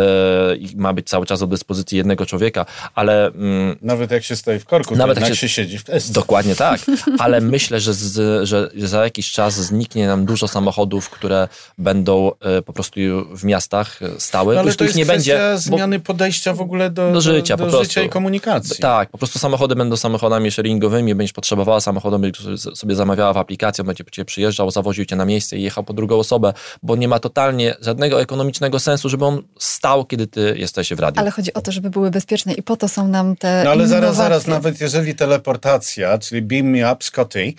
i 0.58 0.77
ma 0.77 0.93
być 0.93 1.10
cały 1.10 1.25
czas 1.25 1.39
do 1.39 1.47
dyspozycji 1.47 1.97
jednego 1.97 2.25
człowieka, 2.25 2.65
ale 2.95 3.27
mm, 3.27 3.77
Nawet 3.82 4.12
jak 4.12 4.23
się 4.23 4.36
stoi 4.36 4.60
w 4.60 4.65
korku, 4.65 4.95
Nawet 4.95 5.19
jak 5.19 5.30
się... 5.30 5.36
się- 5.36 5.50
siedzi 5.50 5.77
w 5.77 5.83
testie. 5.83 6.13
Dokładnie 6.13 6.56
tak, 6.56 6.79
ale 7.19 7.42
myślę, 7.42 7.79
że, 7.79 7.94
z, 7.94 8.48
że 8.48 8.69
za 8.75 9.04
jakiś 9.04 9.31
czas 9.31 9.54
zniknie 9.54 10.08
nam 10.08 10.25
dużo 10.25 10.48
samochodów, 10.48 11.10
które 11.10 11.48
będą 11.77 12.31
e, 12.39 12.62
po 12.62 12.73
prostu 12.73 13.00
w 13.31 13.44
miastach 13.44 14.02
e, 14.02 14.19
stały. 14.19 14.54
No, 14.56 14.60
ale 14.62 14.73
to 14.73 14.83
jest 14.83 14.96
nie 14.96 15.06
będzie. 15.06 15.39
bo- 15.54 15.58
zmiany 15.58 16.00
podejścia 16.00 16.54
w 16.54 16.62
ogóle 16.62 16.89
do, 16.89 17.12
Do 17.12 17.21
życia, 17.21 17.58
do, 17.58 17.67
do 17.67 17.83
życia 17.83 18.02
i 18.02 18.10
komunikacji. 18.10 18.81
Tak, 18.81 19.10
po 19.10 19.17
prostu 19.17 19.39
samochody 19.39 19.75
będą 19.75 19.98
samochodami 19.98 20.52
sharingowymi, 20.52 21.15
będziesz 21.15 21.33
potrzebowała 21.33 21.79
samochodu, 21.79 22.19
będziesz 22.19 22.46
sobie 22.75 22.96
zamawiała 22.96 23.33
w 23.33 23.37
aplikacji, 23.37 23.81
on 23.81 23.87
będzie 23.87 24.04
cię 24.12 24.25
przyjeżdżał, 24.25 24.71
zawoził 24.71 25.06
cię 25.06 25.15
na 25.15 25.25
miejsce 25.25 25.58
i 25.58 25.62
jechał 25.63 25.83
po 25.83 25.94
drugą 25.94 26.19
osobę, 26.19 26.54
bo 26.83 26.96
nie 26.96 27.06
nie 27.08 27.10
ma 27.10 27.19
totalnie 27.19 27.75
żadnego 27.81 28.21
ekonomicznego 28.21 28.79
sensu, 28.79 29.10
żeby 29.10 29.25
on 29.25 29.43
stał, 29.60 30.05
kiedy 30.05 30.27
ty 30.27 30.55
jesteś 30.58 30.93
w 30.93 30.99
radiu. 30.99 31.21
Ale 31.21 31.31
chodzi 31.31 31.53
o 31.53 31.62
to, 31.62 31.71
żeby 31.71 31.89
były 31.89 32.12
bezpieczne 32.12 32.53
i 32.53 32.63
po 32.63 32.77
to 32.77 32.87
są 32.87 33.08
nam 33.08 33.35
te 33.35 33.47
No 33.47 33.71
ale 33.71 33.83
innowacje. 33.83 33.87
zaraz, 33.87 34.15
zaraz, 34.15 34.47
nawet 34.47 34.81
jeżeli 34.81 35.15
teleportacja, 35.15 36.17
czyli 36.17 36.41
beam 36.41 36.65
me 36.65 36.93
up 36.93 37.03
Scotty, 37.03 37.53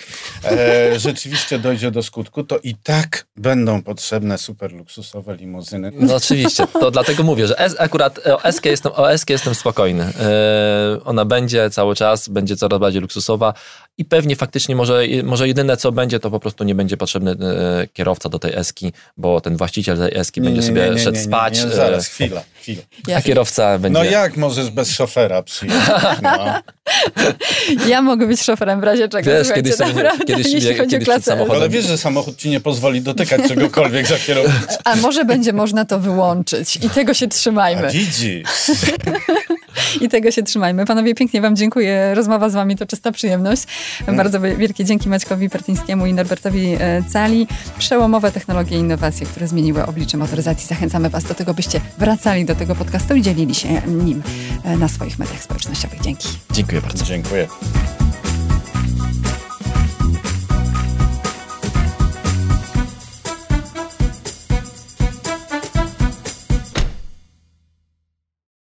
e, 0.44 0.98
rzeczywiście 1.06 1.58
dojdzie 1.58 1.90
do 1.90 2.02
skutku, 2.02 2.44
to 2.44 2.58
i 2.58 2.74
tak 2.74 3.26
będą 3.36 3.82
potrzebne 3.82 4.38
super 4.38 4.72
luksusowe 4.72 5.36
limuzyny. 5.36 5.92
No 5.94 6.14
oczywiście, 6.14 6.66
to 6.66 6.90
dlatego 6.90 7.22
mówię, 7.22 7.46
że 7.46 7.58
S, 7.58 7.76
akurat 7.78 8.20
o 8.44 8.52
SK 8.52 8.64
jestem, 8.64 8.92
o 8.94 9.18
SK 9.18 9.30
jestem 9.30 9.54
spokojny. 9.54 10.04
E, 10.04 11.04
ona 11.04 11.24
będzie 11.24 11.70
cały 11.70 11.94
czas, 11.94 12.28
będzie 12.28 12.56
coraz 12.56 12.80
bardziej 12.80 13.02
luksusowa 13.02 13.54
i 13.98 14.04
pewnie 14.04 14.36
faktycznie 14.36 14.76
może, 14.76 15.02
może 15.24 15.48
jedyne 15.48 15.76
co 15.76 15.92
będzie, 15.92 16.20
to 16.20 16.30
po 16.30 16.40
prostu 16.40 16.64
nie 16.64 16.74
będzie 16.74 16.96
potrzebny 16.96 17.30
e, 17.30 17.86
kierowca 17.92 18.28
do 18.28 18.38
tej 18.38 18.54
Eski, 18.54 18.92
bo 19.16 19.37
ten 19.40 19.56
właściciel 19.56 19.98
tej 19.98 20.18
Eski 20.20 20.40
będzie 20.40 20.62
sobie 20.62 20.98
szedł 20.98 21.18
spać. 21.18 21.58
Nie, 21.64 21.64
e, 21.70 21.76
zaraz, 21.76 22.06
chwila, 22.06 22.42
chwila. 22.60 22.82
a 23.16 23.22
kierowca 23.22 23.78
będzie... 23.78 23.98
No 23.98 24.04
jak 24.04 24.36
możesz 24.36 24.70
bez 24.70 24.90
szofera 24.90 25.42
przyjechać? 25.42 26.18
No. 26.22 26.30
Ja 27.88 28.02
mogę 28.02 28.26
być 28.26 28.42
szoferem 28.42 28.80
w 28.80 28.84
razie 28.84 29.08
czego. 29.08 29.30
Wiesz, 29.30 29.52
kiedyś 29.52 29.74
sobie 29.74 29.92
nie- 29.92 30.02
naprawdę, 30.02 30.24
kiedyś 30.24 30.52
jeśli 30.52 30.60
chodzi 30.76 30.80
o 30.80 30.82
kiedyś 30.84 30.90
przed 30.90 31.04
klasę 31.04 31.30
samochodem- 31.30 31.56
Ale 31.60 31.68
wiesz, 31.68 31.84
że 31.86 31.98
samochód 31.98 32.36
ci 32.36 32.50
nie 32.50 32.60
pozwoli 32.60 33.00
dotykać 33.02 33.40
czegokolwiek 33.48 34.06
za 34.06 34.16
kierownicą. 34.18 34.76
A 34.84 34.96
może 34.96 35.24
będzie 35.24 35.52
można 35.52 35.84
to 35.84 35.98
wyłączyć 35.98 36.76
i 36.76 36.90
tego 36.90 37.14
się 37.14 37.26
A 37.26 37.28
trzymajmy. 37.28 37.88
widzisz? 37.90 38.42
I 40.00 40.08
tego 40.08 40.30
się 40.30 40.42
trzymajmy. 40.42 40.84
Panowie, 40.84 41.14
pięknie 41.14 41.40
wam 41.40 41.56
dziękuję. 41.56 42.14
Rozmowa 42.14 42.48
z 42.48 42.54
wami 42.54 42.76
to 42.76 42.86
czysta 42.86 43.12
przyjemność. 43.12 43.62
Bardzo 44.16 44.40
wielkie 44.40 44.84
dzięki 44.84 45.08
Maćkowi 45.08 45.50
Pertyńskiemu 45.50 46.06
i 46.06 46.14
Norbertowi 46.14 46.76
e, 46.80 47.02
Cali. 47.12 47.46
Przełomowe 47.78 48.32
technologie 48.32 48.76
i 48.76 48.80
innowacje, 48.80 49.26
które 49.26 49.48
zmieniły 49.48 49.86
oblicze 49.86 50.16
motoryzacji. 50.16 50.66
Zachęcamy 50.66 51.10
was 51.10 51.24
do 51.24 51.34
tego, 51.34 51.54
byście 51.54 51.80
wracali 51.98 52.44
do 52.44 52.54
tego 52.54 52.74
podcastu 52.74 53.14
i 53.14 53.22
dzielili 53.22 53.54
się 53.54 53.68
nim 53.86 54.22
e, 54.64 54.76
na 54.76 54.88
swoich 54.88 55.18
mediach 55.18 55.42
społecznościowych. 55.42 56.00
Dzięki. 56.00 56.28
Dziękuję 56.52 56.80
bardzo. 56.80 57.04
Dziękuję. 57.04 57.48